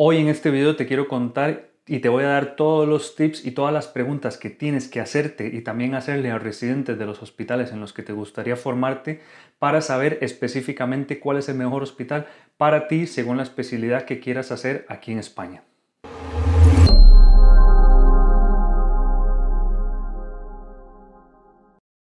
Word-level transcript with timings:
Hoy 0.00 0.18
en 0.18 0.28
este 0.28 0.52
video 0.52 0.76
te 0.76 0.86
quiero 0.86 1.08
contar 1.08 1.70
y 1.84 1.98
te 1.98 2.08
voy 2.08 2.22
a 2.22 2.28
dar 2.28 2.54
todos 2.54 2.86
los 2.86 3.16
tips 3.16 3.44
y 3.44 3.50
todas 3.50 3.72
las 3.72 3.88
preguntas 3.88 4.38
que 4.38 4.48
tienes 4.48 4.86
que 4.86 5.00
hacerte 5.00 5.48
y 5.52 5.60
también 5.62 5.96
hacerle 5.96 6.30
a 6.30 6.38
residentes 6.38 7.00
de 7.00 7.04
los 7.04 7.20
hospitales 7.20 7.72
en 7.72 7.80
los 7.80 7.92
que 7.92 8.04
te 8.04 8.12
gustaría 8.12 8.54
formarte 8.54 9.20
para 9.58 9.80
saber 9.80 10.18
específicamente 10.20 11.18
cuál 11.18 11.38
es 11.38 11.48
el 11.48 11.56
mejor 11.56 11.82
hospital 11.82 12.28
para 12.56 12.86
ti 12.86 13.08
según 13.08 13.38
la 13.38 13.42
especialidad 13.42 14.04
que 14.04 14.20
quieras 14.20 14.52
hacer 14.52 14.86
aquí 14.88 15.10
en 15.10 15.18
España. 15.18 15.64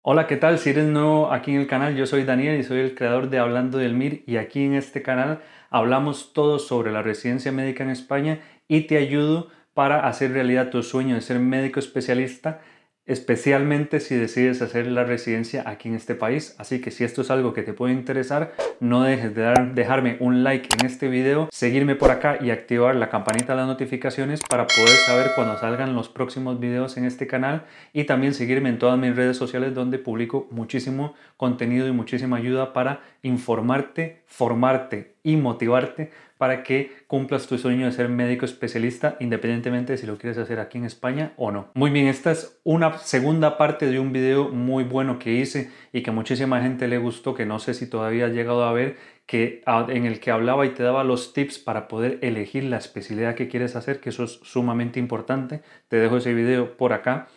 Hola, 0.04 0.28
¿qué 0.28 0.38
tal? 0.38 0.60
Si 0.60 0.70
eres 0.70 0.86
nuevo 0.86 1.34
aquí 1.34 1.52
en 1.52 1.62
el 1.62 1.68
canal, 1.68 1.96
yo 1.96 2.06
soy 2.06 2.26
Daniel 2.26 2.60
y 2.60 2.64
soy 2.64 2.80
el 2.80 2.94
creador 2.94 3.32
de 3.32 3.40
Hablando 3.40 3.80
del 3.80 3.96
MIR 3.96 4.24
y 4.28 4.38
aquí 4.38 4.64
en 4.64 4.76
este 4.76 5.02
canal 5.02 5.42
hablamos 5.70 6.34
todo 6.34 6.60
sobre 6.60 6.92
la 6.92 7.02
residencia 7.02 7.52
médica 7.52 7.84
en 7.84 7.90
España 7.90 8.40
y 8.68 8.82
te 8.82 8.98
ayudo 8.98 9.50
para 9.74 10.08
hacer 10.08 10.32
realidad 10.32 10.70
tu 10.70 10.82
sueño 10.84 11.16
de 11.16 11.22
ser 11.22 11.40
médico 11.40 11.80
especialista 11.80 12.62
especialmente 13.08 14.00
si 14.00 14.16
decides 14.16 14.62
hacer 14.62 14.88
la 14.88 15.06
residencia 15.06 15.64
aquí 15.66 15.88
en 15.88 15.96
este 15.96 16.14
país. 16.14 16.56
Así 16.58 16.82
que 16.82 16.92
si 16.92 17.04
esto 17.04 17.22
es 17.22 17.32
algo 17.32 17.54
que 17.54 17.64
te 17.64 17.74
puede 17.74 17.94
interesar, 17.94 18.54
no 18.80 19.02
dejes 19.02 19.34
de 19.34 19.42
dar, 19.42 19.74
dejarme 19.74 20.18
un 20.20 20.44
like 20.44 20.68
en 20.78 20.86
este 20.86 21.08
video, 21.08 21.48
seguirme 21.52 21.96
por 21.96 22.12
acá 22.12 22.38
y 22.42 22.52
activar 22.52 22.96
la 22.96 23.10
campanita 23.10 23.54
de 23.54 23.58
las 23.58 23.68
notificaciones 23.68 24.42
para 24.48 24.68
poder 24.68 24.90
saber 25.06 25.32
cuando 25.36 25.58
salgan 25.58 25.96
los 25.96 26.10
próximos 26.10 26.60
videos 26.60 26.98
en 26.98 27.06
este 27.06 27.28
canal 27.28 27.64
y 27.94 28.04
también 28.04 28.34
seguirme 28.34 28.70
en 28.70 28.78
todas 28.78 29.00
mis 29.00 29.16
redes 29.16 29.38
sociales 29.38 29.74
donde 29.74 30.00
publico 30.00 30.48
muchísimo 30.52 31.16
contenido 31.38 31.88
y 31.88 31.92
muchísima 31.92 32.38
ayuda 32.38 32.74
para 32.74 33.02
informarte, 33.24 34.24
formarte 34.26 35.16
y 35.24 35.38
motivarte 35.38 36.12
para 36.38 36.64
que 36.64 36.92
cumplas 37.08 37.48
tu 37.48 37.58
sueño 37.58 37.86
de 37.86 37.92
ser 37.92 38.10
médico 38.10 38.46
especialista 38.46 39.18
independientemente 39.20 39.94
de 39.94 39.98
si 39.98 40.06
lo 40.06 40.18
quieres 40.18 40.38
hacer 40.38 40.60
aquí 40.60 40.78
en 40.78 40.86
España 40.86 41.34
o 41.38 41.52
no. 41.52 41.68
Muy 41.74 41.92
bien, 41.92 42.08
esta 42.08 42.32
es 42.32 42.60
una 42.64 42.98
segunda 42.98 43.58
parte 43.58 43.88
de 43.88 44.00
un 44.00 44.14
video 44.14 44.50
muy 44.50 44.84
bueno 44.84 45.20
que 45.20 45.34
hice 45.34 45.72
y 45.92 46.02
que 46.04 46.12
muchísima 46.12 46.62
gente 46.62 46.88
le 46.88 46.98
gustó, 46.98 47.34
que 47.34 47.46
no 47.46 47.60
sé 47.60 47.74
si 47.74 47.90
todavía 47.90 48.28
has 48.28 48.34
llegado 48.34 48.64
a 48.64 48.74
ver, 48.74 48.98
que, 49.26 49.62
en 49.90 50.06
el 50.06 50.20
que 50.20 50.32
hablaba 50.32 50.66
y 50.66 50.70
te 50.70 50.84
daba 50.84 51.04
los 51.04 51.34
tips 51.34 51.60
para 51.60 51.88
poder 51.88 52.20
elegir 52.22 52.64
la 52.64 52.78
especialidad 52.78 53.36
que 53.36 53.48
quieres 53.48 53.76
hacer, 53.76 54.00
que 54.00 54.10
eso 54.10 54.24
es 54.24 54.40
sumamente 54.44 55.00
importante. 55.00 55.62
Te 55.90 55.98
dejo 55.98 56.18
ese 56.18 56.34
video 56.34 56.78
por 56.78 56.94
acá. 56.94 57.28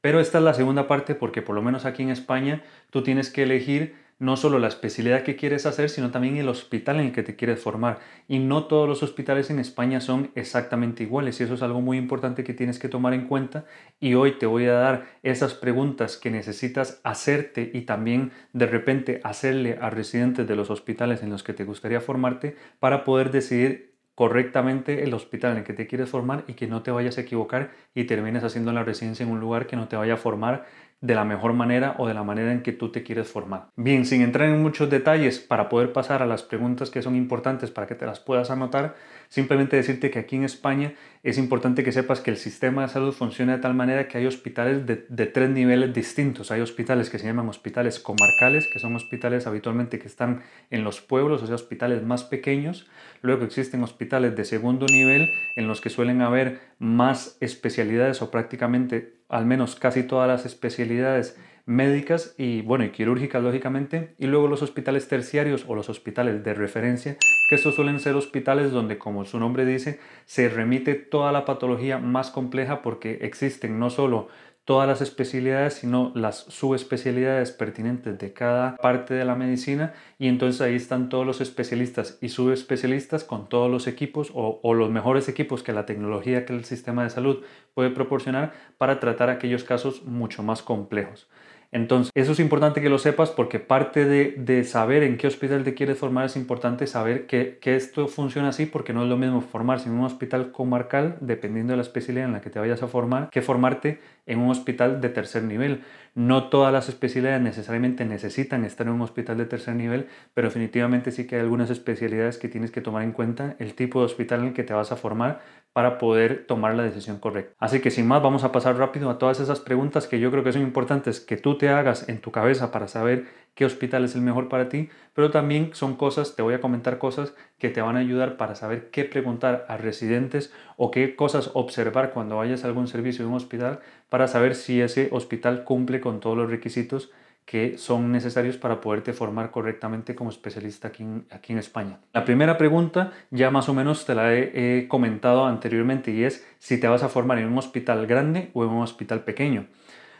Pero 0.00 0.20
esta 0.20 0.36
es 0.36 0.44
la 0.44 0.52
segunda 0.52 0.86
parte 0.86 1.14
porque 1.14 1.40
por 1.40 1.54
lo 1.54 1.62
menos 1.62 1.86
aquí 1.86 2.02
en 2.02 2.10
España 2.10 2.62
tú 2.90 3.02
tienes 3.02 3.30
que 3.30 3.42
elegir 3.42 3.94
no 4.18 4.36
solo 4.36 4.58
la 4.58 4.68
especialidad 4.68 5.22
que 5.22 5.36
quieres 5.36 5.66
hacer, 5.66 5.90
sino 5.90 6.10
también 6.10 6.36
el 6.36 6.48
hospital 6.48 7.00
en 7.00 7.06
el 7.06 7.12
que 7.12 7.22
te 7.22 7.36
quieres 7.36 7.60
formar. 7.60 7.98
Y 8.28 8.38
no 8.38 8.64
todos 8.66 8.88
los 8.88 9.02
hospitales 9.02 9.50
en 9.50 9.58
España 9.58 10.00
son 10.00 10.30
exactamente 10.34 11.02
iguales 11.02 11.40
y 11.40 11.44
eso 11.44 11.54
es 11.54 11.62
algo 11.62 11.80
muy 11.80 11.98
importante 11.98 12.44
que 12.44 12.54
tienes 12.54 12.78
que 12.78 12.88
tomar 12.88 13.14
en 13.14 13.26
cuenta. 13.26 13.64
Y 14.00 14.14
hoy 14.14 14.38
te 14.38 14.46
voy 14.46 14.66
a 14.66 14.74
dar 14.74 15.06
esas 15.22 15.54
preguntas 15.54 16.16
que 16.16 16.30
necesitas 16.30 17.00
hacerte 17.04 17.70
y 17.74 17.82
también 17.82 18.32
de 18.52 18.66
repente 18.66 19.20
hacerle 19.24 19.78
a 19.80 19.90
residentes 19.90 20.46
de 20.46 20.56
los 20.56 20.70
hospitales 20.70 21.22
en 21.22 21.30
los 21.30 21.42
que 21.42 21.52
te 21.52 21.64
gustaría 21.64 22.00
formarte 22.00 22.56
para 22.78 23.04
poder 23.04 23.30
decidir 23.30 23.94
correctamente 24.14 25.02
el 25.02 25.12
hospital 25.12 25.52
en 25.52 25.58
el 25.58 25.64
que 25.64 25.72
te 25.72 25.86
quieres 25.86 26.08
formar 26.08 26.44
y 26.46 26.54
que 26.54 26.66
no 26.66 26.82
te 26.82 26.90
vayas 26.90 27.18
a 27.18 27.22
equivocar 27.22 27.72
y 27.94 28.04
termines 28.04 28.44
haciendo 28.44 28.72
la 28.72 28.84
residencia 28.84 29.24
en 29.24 29.32
un 29.32 29.40
lugar 29.40 29.66
que 29.66 29.76
no 29.76 29.88
te 29.88 29.96
vaya 29.96 30.14
a 30.14 30.18
formar 30.18 30.66
de 31.04 31.14
la 31.14 31.26
mejor 31.26 31.52
manera 31.52 31.96
o 31.98 32.08
de 32.08 32.14
la 32.14 32.22
manera 32.22 32.50
en 32.50 32.62
que 32.62 32.72
tú 32.72 32.90
te 32.90 33.02
quieres 33.02 33.28
formar. 33.28 33.66
Bien, 33.76 34.06
sin 34.06 34.22
entrar 34.22 34.48
en 34.48 34.62
muchos 34.62 34.88
detalles 34.88 35.38
para 35.38 35.68
poder 35.68 35.92
pasar 35.92 36.22
a 36.22 36.26
las 36.26 36.42
preguntas 36.42 36.88
que 36.88 37.02
son 37.02 37.14
importantes 37.14 37.70
para 37.70 37.86
que 37.86 37.94
te 37.94 38.06
las 38.06 38.20
puedas 38.20 38.50
anotar, 38.50 38.94
simplemente 39.28 39.76
decirte 39.76 40.10
que 40.10 40.18
aquí 40.18 40.36
en 40.36 40.44
España 40.44 40.94
es 41.22 41.36
importante 41.36 41.84
que 41.84 41.92
sepas 41.92 42.20
que 42.20 42.30
el 42.30 42.38
sistema 42.38 42.82
de 42.82 42.88
salud 42.88 43.12
funciona 43.12 43.56
de 43.56 43.62
tal 43.62 43.74
manera 43.74 44.08
que 44.08 44.16
hay 44.16 44.24
hospitales 44.24 44.86
de, 44.86 45.26
tres 45.26 45.50
niveles 45.50 45.92
distintos. 45.92 46.50
Hay 46.50 46.62
hospitales 46.62 47.10
que 47.10 47.18
se 47.18 47.26
llaman 47.26 47.50
hospitales 47.50 48.00
comarcales, 48.00 48.66
que 48.72 48.78
son 48.78 48.96
hospitales 48.96 49.46
habitualmente 49.46 49.98
que 49.98 50.08
están 50.08 50.40
en 50.70 50.84
los 50.84 51.02
pueblos, 51.02 51.42
o 51.42 51.46
sea, 51.46 51.54
hospitales 51.54 52.02
más 52.02 52.24
pequeños. 52.24 52.88
Luego 53.20 53.44
existen 53.44 53.82
hospitales 53.82 54.36
de 54.36 54.44
segundo 54.46 54.86
nivel 54.86 55.28
en 55.56 55.68
los 55.68 55.82
que 55.82 55.90
suelen 55.90 56.22
haber 56.22 56.60
más 56.78 57.36
especialidades 57.40 58.22
o 58.22 58.30
prácticamente 58.30 59.23
al 59.28 59.46
menos 59.46 59.76
casi 59.76 60.02
todas 60.02 60.28
las 60.28 60.46
especialidades 60.46 61.38
médicas 61.66 62.34
y 62.36 62.60
bueno 62.60 62.84
y 62.84 62.90
quirúrgicas 62.90 63.42
lógicamente 63.42 64.14
y 64.18 64.26
luego 64.26 64.48
los 64.48 64.60
hospitales 64.60 65.08
terciarios 65.08 65.64
o 65.66 65.74
los 65.74 65.88
hospitales 65.88 66.44
de 66.44 66.52
referencia 66.52 67.16
que 67.48 67.54
estos 67.54 67.74
suelen 67.74 68.00
ser 68.00 68.16
hospitales 68.16 68.70
donde 68.70 68.98
como 68.98 69.24
su 69.24 69.38
nombre 69.38 69.64
dice 69.64 69.98
se 70.26 70.50
remite 70.50 70.94
toda 70.94 71.32
la 71.32 71.46
patología 71.46 71.98
más 71.98 72.30
compleja 72.30 72.82
porque 72.82 73.20
existen 73.22 73.78
no 73.78 73.88
solo 73.88 74.28
todas 74.64 74.88
las 74.88 75.02
especialidades, 75.02 75.74
sino 75.74 76.10
las 76.14 76.38
subespecialidades 76.38 77.52
pertinentes 77.52 78.18
de 78.18 78.32
cada 78.32 78.76
parte 78.76 79.12
de 79.12 79.24
la 79.24 79.34
medicina 79.34 79.92
y 80.18 80.28
entonces 80.28 80.60
ahí 80.62 80.74
están 80.74 81.10
todos 81.10 81.26
los 81.26 81.40
especialistas 81.42 82.18
y 82.22 82.30
subespecialistas 82.30 83.24
con 83.24 83.48
todos 83.48 83.70
los 83.70 83.86
equipos 83.86 84.30
o, 84.34 84.60
o, 84.62 84.74
los 84.74 84.90
mejores 84.90 85.28
equipos 85.28 85.62
que 85.62 85.72
la 85.72 85.84
tecnología 85.84 86.46
que 86.46 86.54
el 86.54 86.64
sistema 86.64 87.04
de 87.04 87.10
salud 87.10 87.44
puede 87.74 87.90
proporcionar 87.90 88.52
para 88.78 89.00
tratar 89.00 89.28
aquellos 89.28 89.64
casos 89.64 90.04
mucho 90.04 90.42
más 90.42 90.62
complejos. 90.62 91.28
Entonces, 91.74 92.12
eso 92.14 92.30
es 92.30 92.38
importante 92.38 92.80
que 92.80 92.88
lo 92.88 92.98
sepas 92.98 93.32
porque 93.32 93.58
parte 93.58 94.04
de, 94.04 94.62
saber 94.62 95.02
en 95.02 95.16
qué 95.16 95.26
hospital 95.26 95.64
te 95.64 95.74
quieres 95.74 95.98
formar 95.98 96.26
es 96.26 96.36
importante 96.36 96.86
saber 96.86 97.26
que, 97.26 97.58
que, 97.60 97.74
esto 97.74 98.06
funciona 98.06 98.50
así 98.50 98.64
porque 98.64 98.92
no 98.92 99.02
es 99.02 99.08
lo 99.08 99.16
mismo 99.16 99.40
formarse 99.40 99.88
en 99.88 99.96
un 99.96 100.04
hospital 100.04 100.52
comarcal, 100.52 101.16
dependiendo 101.20 101.72
de 101.72 101.78
la 101.78 101.82
especialidad 101.82 102.26
en 102.26 102.32
la 102.34 102.40
que 102.40 102.50
te 102.50 102.60
vayas 102.60 102.84
a 102.84 102.86
formar, 102.86 103.28
que 103.28 103.42
formarte 103.42 103.98
en 104.26 104.38
un 104.38 104.50
hospital 104.50 105.00
de 105.00 105.08
tercer 105.08 105.42
nivel. 105.42 105.82
No 106.14 106.48
todas 106.48 106.72
las 106.72 106.88
especialidades 106.88 107.42
necesariamente 107.42 108.04
necesitan 108.04 108.64
estar 108.64 108.86
en 108.86 108.92
un 108.92 109.02
hospital 109.02 109.36
de 109.36 109.46
tercer 109.46 109.74
nivel, 109.74 110.06
pero 110.32 110.46
definitivamente 110.46 111.10
sí 111.10 111.26
que 111.26 111.34
hay 111.34 111.40
algunas 111.40 111.70
especialidades 111.70 112.38
que 112.38 112.48
tienes 112.48 112.70
que 112.70 112.82
tomar 112.82 113.02
en 113.02 113.10
cuenta 113.10 113.56
el 113.58 113.74
tipo 113.74 113.98
de 113.98 114.06
hospital 114.06 114.42
en 114.42 114.46
el 114.46 114.52
que 114.52 114.62
te 114.62 114.74
vas 114.74 114.92
a 114.92 114.96
formar 114.96 115.40
para 115.74 115.98
poder 115.98 116.46
tomar 116.46 116.76
la 116.76 116.84
decisión 116.84 117.18
correcta. 117.18 117.52
Así 117.58 117.80
que 117.80 117.90
sin 117.90 118.06
más 118.06 118.22
vamos 118.22 118.44
a 118.44 118.52
pasar 118.52 118.78
rápido 118.78 119.10
a 119.10 119.18
todas 119.18 119.40
esas 119.40 119.58
preguntas 119.58 120.06
que 120.06 120.20
yo 120.20 120.30
creo 120.30 120.44
que 120.44 120.52
son 120.52 120.62
importantes 120.62 121.18
que 121.18 121.36
tú 121.36 121.58
te 121.58 121.68
hagas 121.68 122.08
en 122.08 122.20
tu 122.20 122.30
cabeza 122.30 122.70
para 122.70 122.86
saber 122.86 123.24
qué 123.56 123.64
hospital 123.64 124.04
es 124.04 124.14
el 124.14 124.20
mejor 124.20 124.48
para 124.48 124.68
ti, 124.68 124.88
pero 125.14 125.32
también 125.32 125.70
son 125.74 125.96
cosas, 125.96 126.36
te 126.36 126.42
voy 126.42 126.54
a 126.54 126.60
comentar 126.60 126.98
cosas 126.98 127.34
que 127.58 127.70
te 127.70 127.82
van 127.82 127.96
a 127.96 128.00
ayudar 128.00 128.36
para 128.36 128.54
saber 128.54 128.90
qué 128.90 129.04
preguntar 129.04 129.66
a 129.68 129.76
residentes 129.76 130.52
o 130.76 130.92
qué 130.92 131.16
cosas 131.16 131.50
observar 131.54 132.12
cuando 132.12 132.36
vayas 132.36 132.62
a 132.62 132.68
algún 132.68 132.86
servicio 132.86 133.24
de 133.24 133.30
un 133.30 133.36
hospital 133.36 133.80
para 134.08 134.28
saber 134.28 134.54
si 134.54 134.80
ese 134.80 135.08
hospital 135.10 135.64
cumple 135.64 136.00
con 136.00 136.20
todos 136.20 136.36
los 136.36 136.48
requisitos 136.48 137.10
que 137.44 137.76
son 137.78 138.10
necesarios 138.10 138.56
para 138.56 138.80
poderte 138.80 139.12
formar 139.12 139.50
correctamente 139.50 140.14
como 140.14 140.30
especialista 140.30 140.88
aquí 140.88 141.02
en, 141.02 141.26
aquí 141.30 141.52
en 141.52 141.58
España. 141.58 141.98
La 142.12 142.24
primera 142.24 142.56
pregunta 142.56 143.12
ya 143.30 143.50
más 143.50 143.68
o 143.68 143.74
menos 143.74 144.06
te 144.06 144.14
la 144.14 144.34
he 144.34 144.86
comentado 144.88 145.46
anteriormente 145.46 146.10
y 146.10 146.24
es 146.24 146.46
si 146.58 146.78
te 146.80 146.88
vas 146.88 147.02
a 147.02 147.08
formar 147.08 147.38
en 147.38 147.46
un 147.46 147.58
hospital 147.58 148.06
grande 148.06 148.50
o 148.54 148.64
en 148.64 148.70
un 148.70 148.82
hospital 148.82 149.24
pequeño. 149.24 149.66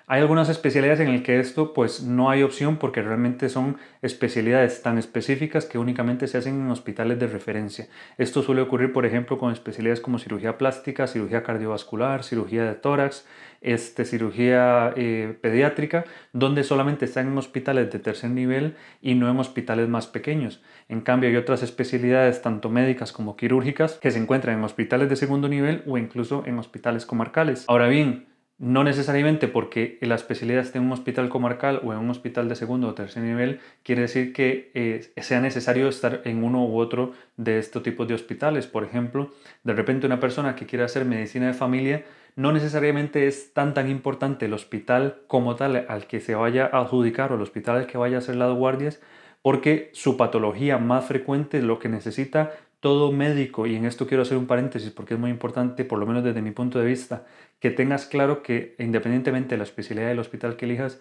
Hay 0.07 0.21
algunas 0.21 0.51
especialidades 0.51 1.01
en 1.01 1.11
las 1.11 1.23
que 1.23 1.41
esto 1.41 1.73
pues 1.73 2.03
no 2.03 2.29
hay 2.29 2.43
opción 2.43 2.77
porque 2.77 3.01
realmente 3.01 3.49
son 3.49 3.79
especialidades 4.03 4.83
tan 4.83 4.99
específicas 4.99 5.65
que 5.65 5.79
únicamente 5.79 6.27
se 6.29 6.37
hacen 6.37 6.61
en 6.61 6.71
hospitales 6.71 7.19
de 7.19 7.27
referencia. 7.27 7.89
Esto 8.19 8.43
suele 8.43 8.61
ocurrir 8.61 8.93
por 8.93 9.07
ejemplo 9.07 9.39
con 9.39 9.51
especialidades 9.51 10.03
como 10.03 10.19
cirugía 10.19 10.59
plástica, 10.59 11.07
cirugía 11.07 11.43
cardiovascular, 11.43 12.23
cirugía 12.23 12.67
de 12.67 12.75
tórax, 12.75 13.25
este, 13.65 14.05
cirugía 14.05 14.93
eh, 14.97 15.37
pediátrica, 15.41 16.05
donde 16.33 16.63
solamente 16.63 17.07
están 17.07 17.29
en 17.29 17.39
hospitales 17.39 17.91
de 17.91 17.99
tercer 17.99 18.31
nivel 18.31 18.77
y 19.03 19.15
no 19.15 19.31
en 19.31 19.39
hospitales 19.39 19.89
más 19.89 20.07
pequeños. 20.07 20.63
En 20.89 21.01
cambio 21.01 21.31
hay 21.31 21.37
otras 21.37 21.63
especialidades 21.63 22.43
tanto 22.43 22.69
médicas 22.69 23.13
como 23.13 23.37
quirúrgicas 23.37 23.95
que 23.95 24.11
se 24.11 24.19
encuentran 24.19 24.59
en 24.59 24.65
hospitales 24.65 25.09
de 25.09 25.17
segundo 25.17 25.49
nivel 25.49 25.83
o 25.87 25.99
incluso 25.99 26.45
en 26.47 26.59
hospitales 26.59 27.07
comarcales. 27.07 27.65
Ahora 27.67 27.89
bien, 27.89 28.27
no 28.65 28.83
necesariamente 28.83 29.47
porque 29.47 29.99
la 30.01 30.15
especialidad 30.15 30.63
esté 30.63 30.79
en 30.79 30.85
un 30.85 30.93
hospital 30.93 31.29
comarcal 31.29 31.83
o 31.85 31.93
en 31.93 31.99
un 31.99 32.09
hospital 32.09 32.49
de 32.49 32.57
segundo 32.57 32.89
o 32.89 32.95
tercer 32.95 33.23
nivel, 33.23 33.61
quiere 33.83 34.01
decir 34.01 34.33
que 34.33 34.71
eh, 34.73 35.13
sea 35.19 35.43
necesario 35.43 35.87
estar 35.87 36.23
en 36.25 36.43
uno 36.43 36.65
u 36.65 36.79
otro 36.79 37.13
de 37.37 37.59
estos 37.59 37.83
tipos 37.83 38.09
de 38.09 38.15
hospitales. 38.15 38.67
Por 38.67 38.83
ejemplo, 38.83 39.31
de 39.65 39.75
repente 39.75 40.07
una 40.07 40.19
persona 40.19 40.57
que 40.57 40.65
quiere 40.65 40.83
hacer 40.83 41.05
medicina 41.05 41.49
de 41.49 41.53
familia, 41.53 42.05
no 42.37 42.53
necesariamente 42.53 43.27
es 43.27 43.53
tan 43.53 43.75
tan 43.75 43.91
importante 43.91 44.47
el 44.47 44.55
hospital 44.55 45.19
como 45.27 45.57
tal 45.57 45.85
al 45.87 46.07
que 46.07 46.21
se 46.21 46.35
vaya 46.35 46.65
a 46.73 46.81
adjudicar 46.81 47.33
o 47.33 47.35
el 47.35 47.43
hospital 47.43 47.77
al 47.77 47.87
que 47.87 47.99
vaya 47.99 48.17
a 48.17 48.21
hacer 48.21 48.37
las 48.37 48.55
guardias, 48.55 48.99
porque 49.43 49.91
su 49.93 50.17
patología 50.17 50.79
más 50.79 51.05
frecuente, 51.05 51.61
lo 51.61 51.79
que 51.79 51.91
necesita 51.91 52.55
todo 52.85 53.13
médico, 53.13 53.67
y 53.67 53.77
en 53.77 53.87
esto 53.87 54.07
quiero 54.07 54.25
hacer 54.25 54.37
un 54.37 54.47
paréntesis 54.47 54.91
porque 54.91 55.15
es 55.15 55.21
muy 55.21 55.31
importante, 55.31 55.87
por 55.87 55.99
lo 55.99 56.05
menos 56.05 56.23
desde 56.23 56.43
mi 56.43 56.51
punto 56.51 56.79
de 56.79 56.85
vista, 56.85 57.25
que 57.59 57.71
tengas 57.71 58.05
claro 58.05 58.43
que 58.43 58.75
independientemente 58.79 59.55
de 59.55 59.57
la 59.57 59.65
especialidad 59.65 60.09
del 60.09 60.19
hospital 60.19 60.57
que 60.57 60.67
elijas, 60.67 61.01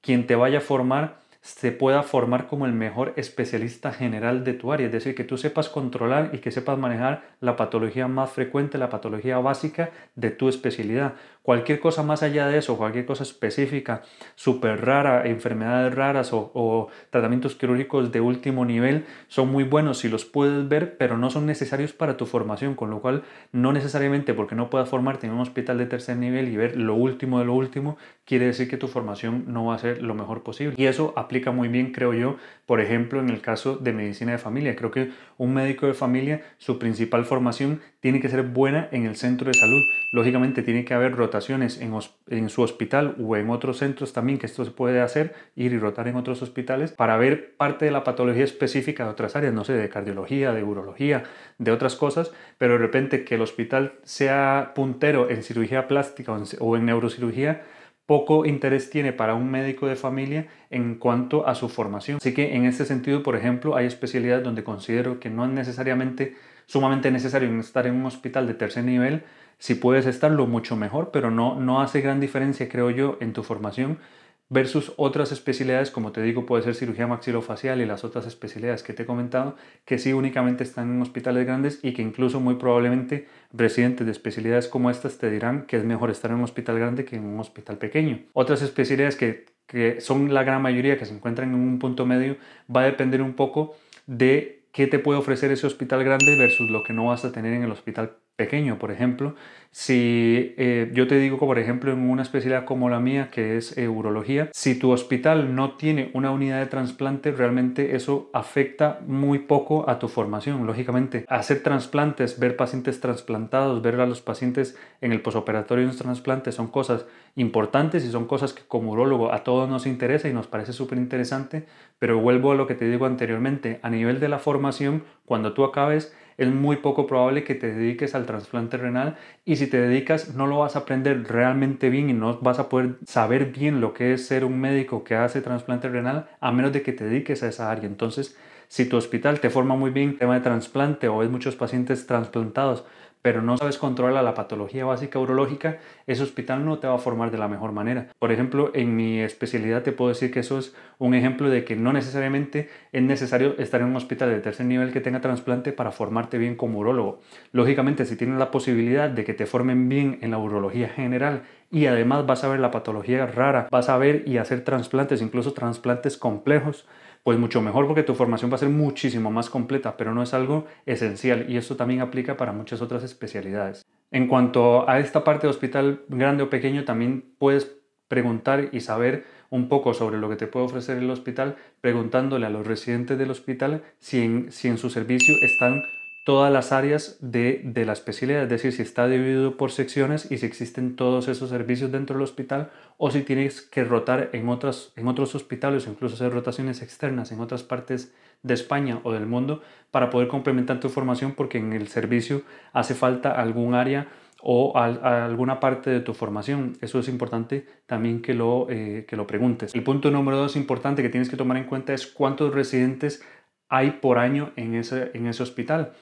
quien 0.00 0.28
te 0.28 0.36
vaya 0.36 0.58
a 0.58 0.60
formar 0.60 1.18
se 1.46 1.70
pueda 1.70 2.02
formar 2.02 2.48
como 2.48 2.66
el 2.66 2.72
mejor 2.72 3.12
especialista 3.14 3.92
general 3.92 4.42
de 4.42 4.52
tu 4.52 4.72
área, 4.72 4.86
es 4.86 4.92
decir, 4.92 5.14
que 5.14 5.22
tú 5.22 5.38
sepas 5.38 5.68
controlar 5.68 6.30
y 6.32 6.38
que 6.38 6.50
sepas 6.50 6.76
manejar 6.76 7.22
la 7.40 7.54
patología 7.54 8.08
más 8.08 8.30
frecuente, 8.30 8.78
la 8.78 8.90
patología 8.90 9.38
básica 9.38 9.90
de 10.16 10.30
tu 10.30 10.48
especialidad. 10.48 11.14
Cualquier 11.42 11.78
cosa 11.78 12.02
más 12.02 12.24
allá 12.24 12.48
de 12.48 12.58
eso, 12.58 12.76
cualquier 12.76 13.06
cosa 13.06 13.22
específica, 13.22 14.02
súper 14.34 14.84
rara, 14.84 15.28
enfermedades 15.28 15.94
raras 15.94 16.30
o, 16.32 16.88
tratamientos 17.10 17.54
quirúrgicos 17.54 18.10
de 18.10 18.20
último 18.20 18.64
nivel, 18.64 19.04
son 19.28 19.52
muy 19.52 19.62
buenos 19.62 19.98
si 19.98 20.08
los 20.08 20.24
puedes 20.24 20.68
ver, 20.68 20.96
pero 20.96 21.16
no 21.16 21.30
son 21.30 21.46
necesarios 21.46 21.92
para 21.92 22.16
tu 22.16 22.26
formación, 22.26 22.74
con 22.74 22.90
lo 22.90 23.00
cual 23.00 23.22
no 23.52 23.72
necesariamente 23.72 24.34
porque 24.34 24.56
no 24.56 24.68
puedas 24.70 24.88
formarte 24.88 25.28
en 25.28 25.34
un 25.34 25.40
hospital 25.40 25.78
de 25.78 25.86
tercer 25.86 26.16
nivel 26.16 26.48
y 26.48 26.56
ver 26.56 26.76
lo 26.76 26.96
último 26.96 27.38
de 27.38 27.44
lo 27.44 27.54
último, 27.54 27.96
quiere 28.24 28.46
decir 28.46 28.68
que 28.68 28.76
tu 28.76 28.88
formación 28.88 29.44
no 29.46 29.66
va 29.66 29.76
a 29.76 29.78
ser 29.78 30.02
lo 30.02 30.14
mejor 30.14 30.42
posible. 30.42 30.74
Y 30.76 30.86
eso 30.86 31.14
aplica 31.14 31.35
muy 31.52 31.68
bien, 31.68 31.92
creo 31.92 32.12
yo, 32.14 32.36
por 32.66 32.80
ejemplo, 32.80 33.20
en 33.20 33.30
el 33.30 33.40
caso 33.40 33.76
de 33.76 33.92
medicina 33.92 34.32
de 34.32 34.38
familia. 34.38 34.74
Creo 34.74 34.90
que 34.90 35.10
un 35.38 35.54
médico 35.54 35.86
de 35.86 35.94
familia, 35.94 36.42
su 36.58 36.78
principal 36.78 37.24
formación 37.24 37.80
tiene 38.00 38.20
que 38.20 38.28
ser 38.28 38.42
buena 38.42 38.88
en 38.92 39.06
el 39.06 39.16
centro 39.16 39.48
de 39.48 39.54
salud. 39.54 39.80
Lógicamente 40.12 40.62
tiene 40.62 40.84
que 40.84 40.94
haber 40.94 41.14
rotaciones 41.14 41.80
en, 41.80 41.92
en 42.28 42.48
su 42.48 42.62
hospital 42.62 43.14
o 43.20 43.36
en 43.36 43.50
otros 43.50 43.78
centros 43.78 44.12
también, 44.12 44.38
que 44.38 44.46
esto 44.46 44.64
se 44.64 44.70
puede 44.70 45.00
hacer, 45.00 45.34
ir 45.54 45.72
y 45.72 45.78
rotar 45.78 46.08
en 46.08 46.16
otros 46.16 46.42
hospitales 46.42 46.92
para 46.92 47.16
ver 47.16 47.54
parte 47.56 47.84
de 47.84 47.90
la 47.90 48.02
patología 48.02 48.44
específica 48.44 49.04
de 49.04 49.10
otras 49.10 49.36
áreas, 49.36 49.54
no 49.54 49.64
sé, 49.64 49.74
de 49.74 49.88
cardiología, 49.88 50.52
de 50.52 50.64
urología, 50.64 51.24
de 51.58 51.70
otras 51.70 51.96
cosas, 51.96 52.32
pero 52.58 52.72
de 52.72 52.78
repente 52.78 53.24
que 53.24 53.36
el 53.36 53.42
hospital 53.42 53.94
sea 54.02 54.72
puntero 54.74 55.30
en 55.30 55.42
cirugía 55.42 55.88
plástica 55.88 56.36
o 56.60 56.76
en 56.76 56.86
neurocirugía, 56.86 57.62
poco 58.06 58.46
interés 58.46 58.88
tiene 58.88 59.12
para 59.12 59.34
un 59.34 59.50
médico 59.50 59.86
de 59.86 59.96
familia 59.96 60.46
en 60.70 60.94
cuanto 60.94 61.46
a 61.46 61.54
su 61.54 61.68
formación. 61.68 62.18
Así 62.18 62.32
que 62.32 62.54
en 62.54 62.64
este 62.64 62.84
sentido, 62.84 63.22
por 63.22 63.36
ejemplo, 63.36 63.76
hay 63.76 63.86
especialidades 63.86 64.44
donde 64.44 64.64
considero 64.64 65.20
que 65.20 65.28
no 65.28 65.44
es 65.44 65.50
necesariamente 65.50 66.36
sumamente 66.66 67.10
necesario 67.10 67.48
estar 67.60 67.86
en 67.86 67.94
un 67.94 68.06
hospital 68.06 68.46
de 68.46 68.54
tercer 68.54 68.84
nivel. 68.84 69.24
Si 69.58 69.74
puedes 69.74 70.06
estarlo, 70.06 70.46
mucho 70.46 70.76
mejor, 70.76 71.10
pero 71.12 71.30
no, 71.30 71.58
no 71.58 71.80
hace 71.80 72.00
gran 72.00 72.20
diferencia, 72.20 72.68
creo 72.68 72.90
yo, 72.90 73.18
en 73.20 73.32
tu 73.32 73.42
formación 73.42 73.98
versus 74.48 74.92
otras 74.96 75.32
especialidades, 75.32 75.90
como 75.90 76.12
te 76.12 76.22
digo, 76.22 76.46
puede 76.46 76.62
ser 76.62 76.74
cirugía 76.74 77.06
maxilofacial 77.06 77.80
y 77.80 77.86
las 77.86 78.04
otras 78.04 78.26
especialidades 78.26 78.82
que 78.82 78.92
te 78.92 79.02
he 79.02 79.06
comentado, 79.06 79.56
que 79.84 79.98
sí 79.98 80.12
únicamente 80.12 80.62
están 80.62 80.94
en 80.94 81.02
hospitales 81.02 81.46
grandes 81.46 81.80
y 81.82 81.92
que 81.92 82.02
incluso 82.02 82.38
muy 82.40 82.54
probablemente 82.54 83.26
residentes 83.52 84.06
de 84.06 84.12
especialidades 84.12 84.68
como 84.68 84.90
estas 84.90 85.18
te 85.18 85.30
dirán 85.30 85.66
que 85.66 85.76
es 85.76 85.84
mejor 85.84 86.10
estar 86.10 86.30
en 86.30 86.38
un 86.38 86.44
hospital 86.44 86.78
grande 86.78 87.04
que 87.04 87.16
en 87.16 87.24
un 87.24 87.40
hospital 87.40 87.78
pequeño. 87.78 88.20
Otras 88.32 88.62
especialidades 88.62 89.16
que, 89.16 89.46
que 89.66 90.00
son 90.00 90.32
la 90.32 90.44
gran 90.44 90.62
mayoría 90.62 90.96
que 90.96 91.06
se 91.06 91.14
encuentran 91.14 91.50
en 91.50 91.56
un 91.56 91.78
punto 91.78 92.06
medio 92.06 92.36
va 92.74 92.82
a 92.82 92.84
depender 92.84 93.22
un 93.22 93.34
poco 93.34 93.74
de 94.06 94.62
qué 94.70 94.86
te 94.86 95.00
puede 95.00 95.18
ofrecer 95.18 95.50
ese 95.50 95.66
hospital 95.66 96.04
grande 96.04 96.36
versus 96.38 96.70
lo 96.70 96.84
que 96.84 96.92
no 96.92 97.06
vas 97.06 97.24
a 97.24 97.32
tener 97.32 97.52
en 97.54 97.64
el 97.64 97.72
hospital 97.72 98.16
pequeño, 98.36 98.78
por 98.78 98.90
ejemplo. 98.90 99.34
Si 99.72 100.54
eh, 100.56 100.90
yo 100.94 101.06
te 101.06 101.18
digo, 101.18 101.38
por 101.38 101.58
ejemplo, 101.58 101.92
en 101.92 102.08
una 102.08 102.22
especialidad 102.22 102.64
como 102.64 102.88
la 102.88 102.98
mía, 102.98 103.28
que 103.30 103.58
es 103.58 103.76
eh, 103.76 103.88
urología, 103.88 104.48
si 104.52 104.78
tu 104.78 104.90
hospital 104.90 105.54
no 105.54 105.72
tiene 105.72 106.10
una 106.14 106.30
unidad 106.30 106.60
de 106.60 106.66
trasplante, 106.66 107.30
realmente 107.30 107.94
eso 107.94 108.30
afecta 108.32 109.00
muy 109.06 109.40
poco 109.40 109.90
a 109.90 109.98
tu 109.98 110.08
formación. 110.08 110.66
Lógicamente, 110.66 111.26
hacer 111.28 111.62
trasplantes, 111.62 112.38
ver 112.38 112.56
pacientes 112.56 113.00
trasplantados, 113.00 113.82
ver 113.82 114.00
a 114.00 114.06
los 114.06 114.22
pacientes 114.22 114.78
en 115.02 115.12
el 115.12 115.20
posoperatorio 115.20 115.84
de 115.84 115.90
un 115.90 115.96
trasplante 115.98 116.52
son 116.52 116.68
cosas 116.68 117.04
importantes 117.34 118.04
y 118.04 118.10
son 118.10 118.26
cosas 118.26 118.54
que 118.54 118.62
como 118.66 118.92
urólogo 118.92 119.32
a 119.32 119.44
todos 119.44 119.68
nos 119.68 119.86
interesa 119.86 120.28
y 120.28 120.32
nos 120.32 120.46
parece 120.46 120.72
súper 120.72 120.96
interesante, 120.96 121.66
pero 121.98 122.18
vuelvo 122.18 122.52
a 122.52 122.54
lo 122.54 122.66
que 122.66 122.74
te 122.74 122.88
digo 122.88 123.04
anteriormente, 123.04 123.78
a 123.82 123.90
nivel 123.90 124.20
de 124.20 124.28
la 124.28 124.38
formación, 124.38 125.04
cuando 125.26 125.52
tú 125.52 125.64
acabes, 125.64 126.14
es 126.38 126.48
muy 126.48 126.76
poco 126.76 127.06
probable 127.06 127.44
que 127.44 127.54
te 127.54 127.72
dediques 127.72 128.14
al 128.14 128.26
trasplante 128.26 128.76
renal 128.76 129.16
y 129.44 129.56
si 129.56 129.66
te 129.66 129.80
dedicas 129.80 130.34
no 130.34 130.46
lo 130.46 130.58
vas 130.58 130.76
a 130.76 130.80
aprender 130.80 131.24
realmente 131.28 131.90
bien 131.90 132.10
y 132.10 132.12
no 132.12 132.38
vas 132.40 132.58
a 132.58 132.68
poder 132.68 132.96
saber 133.06 133.52
bien 133.52 133.80
lo 133.80 133.94
que 133.94 134.12
es 134.12 134.26
ser 134.26 134.44
un 134.44 134.60
médico 134.60 135.04
que 135.04 135.14
hace 135.14 135.40
trasplante 135.40 135.88
renal 135.88 136.28
a 136.40 136.52
menos 136.52 136.72
de 136.72 136.82
que 136.82 136.92
te 136.92 137.04
dediques 137.04 137.42
a 137.42 137.48
esa 137.48 137.70
área. 137.70 137.86
Entonces, 137.86 138.36
si 138.68 138.88
tu 138.88 138.96
hospital 138.96 139.40
te 139.40 139.50
forma 139.50 139.76
muy 139.76 139.90
bien 139.90 140.18
tema 140.18 140.34
de 140.34 140.40
trasplante 140.40 141.08
o 141.08 141.18
ves 141.18 141.30
muchos 141.30 141.56
pacientes 141.56 142.06
trasplantados, 142.06 142.84
pero 143.22 143.42
no 143.42 143.56
sabes 143.56 143.78
controlar 143.78 144.22
la 144.22 144.34
patología 144.34 144.84
básica 144.84 145.18
urológica, 145.18 145.78
ese 146.06 146.22
hospital 146.22 146.64
no 146.64 146.78
te 146.78 146.86
va 146.86 146.94
a 146.94 146.98
formar 146.98 147.30
de 147.30 147.38
la 147.38 147.48
mejor 147.48 147.72
manera. 147.72 148.08
Por 148.18 148.32
ejemplo, 148.32 148.70
en 148.74 148.94
mi 148.94 149.20
especialidad 149.20 149.82
te 149.82 149.92
puedo 149.92 150.10
decir 150.10 150.30
que 150.30 150.40
eso 150.40 150.58
es 150.58 150.74
un 150.98 151.14
ejemplo 151.14 151.50
de 151.50 151.64
que 151.64 151.76
no 151.76 151.92
necesariamente 151.92 152.68
es 152.92 153.02
necesario 153.02 153.56
estar 153.58 153.80
en 153.80 153.88
un 153.88 153.96
hospital 153.96 154.30
de 154.30 154.40
tercer 154.40 154.66
nivel 154.66 154.92
que 154.92 155.00
tenga 155.00 155.20
trasplante 155.20 155.72
para 155.72 155.92
formarte 155.92 156.38
bien 156.38 156.56
como 156.56 156.78
urólogo. 156.78 157.20
Lógicamente, 157.52 158.04
si 158.04 158.16
tienes 158.16 158.38
la 158.38 158.50
posibilidad 158.50 159.10
de 159.10 159.24
que 159.24 159.34
te 159.34 159.46
formen 159.46 159.88
bien 159.88 160.18
en 160.22 160.30
la 160.30 160.38
urología 160.38 160.88
general 160.88 161.42
y 161.70 161.86
además 161.86 162.26
vas 162.26 162.44
a 162.44 162.48
ver 162.48 162.60
la 162.60 162.70
patología 162.70 163.26
rara, 163.26 163.68
vas 163.70 163.88
a 163.88 163.98
ver 163.98 164.22
y 164.26 164.38
hacer 164.38 164.62
trasplantes, 164.62 165.20
incluso 165.20 165.52
trasplantes 165.52 166.16
complejos, 166.16 166.86
pues 167.26 167.40
mucho 167.40 167.60
mejor 167.60 167.88
porque 167.88 168.04
tu 168.04 168.14
formación 168.14 168.52
va 168.52 168.54
a 168.54 168.58
ser 168.58 168.68
muchísimo 168.68 169.32
más 169.32 169.50
completa, 169.50 169.96
pero 169.96 170.14
no 170.14 170.22
es 170.22 170.32
algo 170.32 170.66
esencial 170.86 171.46
y 171.48 171.56
esto 171.56 171.74
también 171.74 172.00
aplica 172.00 172.36
para 172.36 172.52
muchas 172.52 172.80
otras 172.80 173.02
especialidades. 173.02 173.84
En 174.12 174.28
cuanto 174.28 174.88
a 174.88 175.00
esta 175.00 175.24
parte 175.24 175.48
de 175.48 175.50
hospital 175.50 176.02
grande 176.06 176.44
o 176.44 176.50
pequeño, 176.50 176.84
también 176.84 177.34
puedes 177.38 177.78
preguntar 178.06 178.68
y 178.70 178.78
saber 178.78 179.24
un 179.50 179.68
poco 179.68 179.92
sobre 179.92 180.18
lo 180.18 180.28
que 180.28 180.36
te 180.36 180.46
puede 180.46 180.66
ofrecer 180.66 180.98
el 180.98 181.10
hospital, 181.10 181.56
preguntándole 181.80 182.46
a 182.46 182.50
los 182.50 182.64
residentes 182.64 183.18
del 183.18 183.32
hospital 183.32 183.82
si 183.98 184.22
en, 184.22 184.52
si 184.52 184.68
en 184.68 184.78
su 184.78 184.88
servicio 184.88 185.34
están 185.42 185.82
todas 186.26 186.52
las 186.52 186.72
áreas 186.72 187.18
de, 187.20 187.62
la 187.86 187.92
especialidad, 187.92 188.42
es 188.42 188.48
decir, 188.48 188.72
si 188.72 188.82
está 188.82 189.06
dividido 189.06 189.56
por 189.56 189.70
secciones 189.70 190.28
y 190.28 190.38
si 190.38 190.46
existen 190.46 190.96
todos 190.96 191.28
esos 191.28 191.50
servicios 191.50 191.92
dentro 191.92 192.16
del 192.16 192.24
hospital 192.24 192.72
o 192.96 193.12
si 193.12 193.22
tienes 193.22 193.62
que 193.62 193.84
rotar 193.84 194.30
en, 194.32 194.48
otras, 194.48 194.92
en 194.96 195.06
otros 195.06 195.36
hospitales 195.36 195.86
o 195.86 195.90
incluso 195.90 196.16
hacer 196.16 196.32
rotaciones 196.32 196.82
externas 196.82 197.30
en 197.30 197.38
otras 197.38 197.62
partes 197.62 198.12
de 198.42 198.54
España 198.54 198.98
o 199.04 199.12
del 199.12 199.24
mundo 199.24 199.62
para 199.92 200.10
poder 200.10 200.26
complementar 200.26 200.80
tu 200.80 200.88
formación 200.88 201.34
porque 201.36 201.58
en 201.58 201.72
el 201.72 201.86
servicio 201.86 202.42
hace 202.72 202.96
falta 202.96 203.30
algún 203.30 203.74
área 203.74 204.08
o 204.42 204.76
alguna 204.76 205.60
parte 205.60 205.90
de 205.90 206.00
tu 206.00 206.12
formación. 206.12 206.76
Eso 206.80 206.98
es 206.98 207.08
importante 207.08 207.66
también 207.86 208.20
que 208.20 208.34
lo, 208.34 208.66
eh, 208.68 209.04
que 209.06 209.14
lo 209.14 209.28
preguntes. 209.28 209.76
El 209.76 209.84
punto 209.84 210.10
número 210.10 210.38
dos 210.38 210.56
importante 210.56 211.02
que 211.02 211.08
tienes 211.08 211.28
que 211.28 211.36
tomar 211.36 211.56
en 211.56 211.66
cuenta 211.66 211.94
es 211.94 212.08
cuántos 212.08 212.52
residentes 212.52 213.24
hay 213.68 213.92
por 213.92 214.18
año 214.18 214.52
en 214.56 214.74
ese, 214.74 215.12
en 215.14 215.28
ese 215.28 215.44
hospital. 215.44 215.92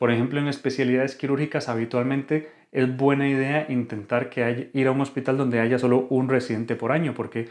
Por 0.00 0.10
ejemplo, 0.10 0.40
en 0.40 0.48
especialidades 0.48 1.14
quirúrgicas 1.14 1.68
habitualmente 1.68 2.48
es 2.72 2.96
buena 2.96 3.28
idea 3.28 3.66
intentar 3.68 4.30
que 4.30 4.42
haya, 4.42 4.64
ir 4.72 4.86
a 4.86 4.92
un 4.92 5.02
hospital 5.02 5.36
donde 5.36 5.60
haya 5.60 5.78
solo 5.78 6.06
un 6.08 6.30
residente 6.30 6.74
por 6.74 6.90
año, 6.90 7.12
porque 7.12 7.48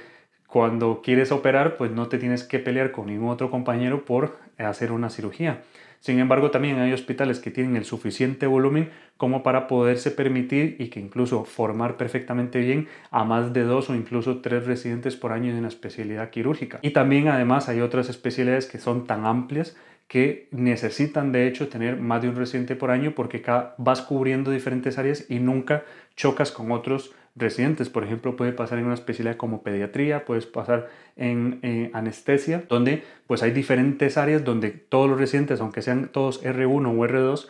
cuando 0.48 1.04
quieres 1.04 1.32
operar, 1.32 1.78
pues 1.78 1.92
no 1.92 2.08
te 2.08 2.18
tienes 2.18 2.44
que 2.44 2.58
pelear 2.58 2.92
con 2.92 3.06
ningún 3.06 3.30
otro 3.30 3.52
compañero 3.52 4.04
por 4.04 4.40
hacer 4.58 4.92
una 4.92 5.12
cirugía. 5.12 5.62
Sin 6.00 6.18
embargo, 6.18 6.50
también 6.50 6.80
hay 6.80 6.92
hospitales 6.92 7.40
que 7.40 7.52
tienen 7.52 7.76
el 7.76 7.86
suficiente 7.86 8.48
volumen 8.48 8.90
como 9.18 9.44
para 9.44 9.68
poderse 9.68 10.10
permitir 10.10 10.76
y 10.80 10.88
que 10.88 11.00
incluso 11.00 11.46
formar 11.46 11.98
perfectamente 11.98 12.58
bien 12.58 12.88
a 13.12 13.26
más 13.26 13.54
de 13.54 13.62
dos 13.62 13.92
o 13.92 13.96
incluso 13.96 14.40
tres 14.40 14.66
residentes 14.66 15.16
por 15.16 15.34
año 15.34 15.52
en 15.52 15.58
una 15.58 15.68
especialidad 15.68 16.32
quirúrgica. 16.32 16.80
Y 16.82 16.92
también 16.92 17.28
además 17.28 17.70
hay 17.70 17.82
otras 17.82 18.10
especialidades 18.10 18.66
que 18.66 18.80
son 18.80 19.06
tan 19.06 19.28
amplias 19.28 19.78
que 20.10 20.50
necesitan 20.52 21.32
de 21.32 21.48
hecho 21.48 21.70
tener 21.70 21.98
más 21.98 22.24
de 22.24 22.30
un 22.30 22.36
residente 22.36 22.76
por 22.76 22.90
año 22.90 23.14
porque 23.16 23.44
vas 23.78 24.02
cubriendo 24.02 24.50
diferentes 24.50 24.98
áreas 24.98 25.26
y 25.30 25.40
nunca 25.40 25.84
chocas 26.16 26.52
con 26.52 26.72
otros 26.72 27.14
residentes. 27.36 27.90
Por 27.90 28.04
ejemplo, 28.04 28.36
puede 28.36 28.52
pasar 28.52 28.80
en 28.80 28.86
una 28.86 28.96
especialidad 28.96 29.38
como 29.38 29.62
pediatría, 29.62 30.26
puedes 30.26 30.48
pasar 30.48 30.90
en 31.16 31.60
eh, 31.62 31.92
anestesia, 31.94 32.64
donde 32.68 33.04
pues 33.28 33.44
hay 33.44 33.52
diferentes 33.52 34.18
áreas 34.18 34.44
donde 34.44 34.72
todos 34.72 35.08
los 35.08 35.20
residentes, 35.20 35.62
aunque 35.62 35.84
sean 35.84 36.10
todos 36.12 36.44
R1 36.44 36.88
o 36.88 37.08
R2, 37.08 37.48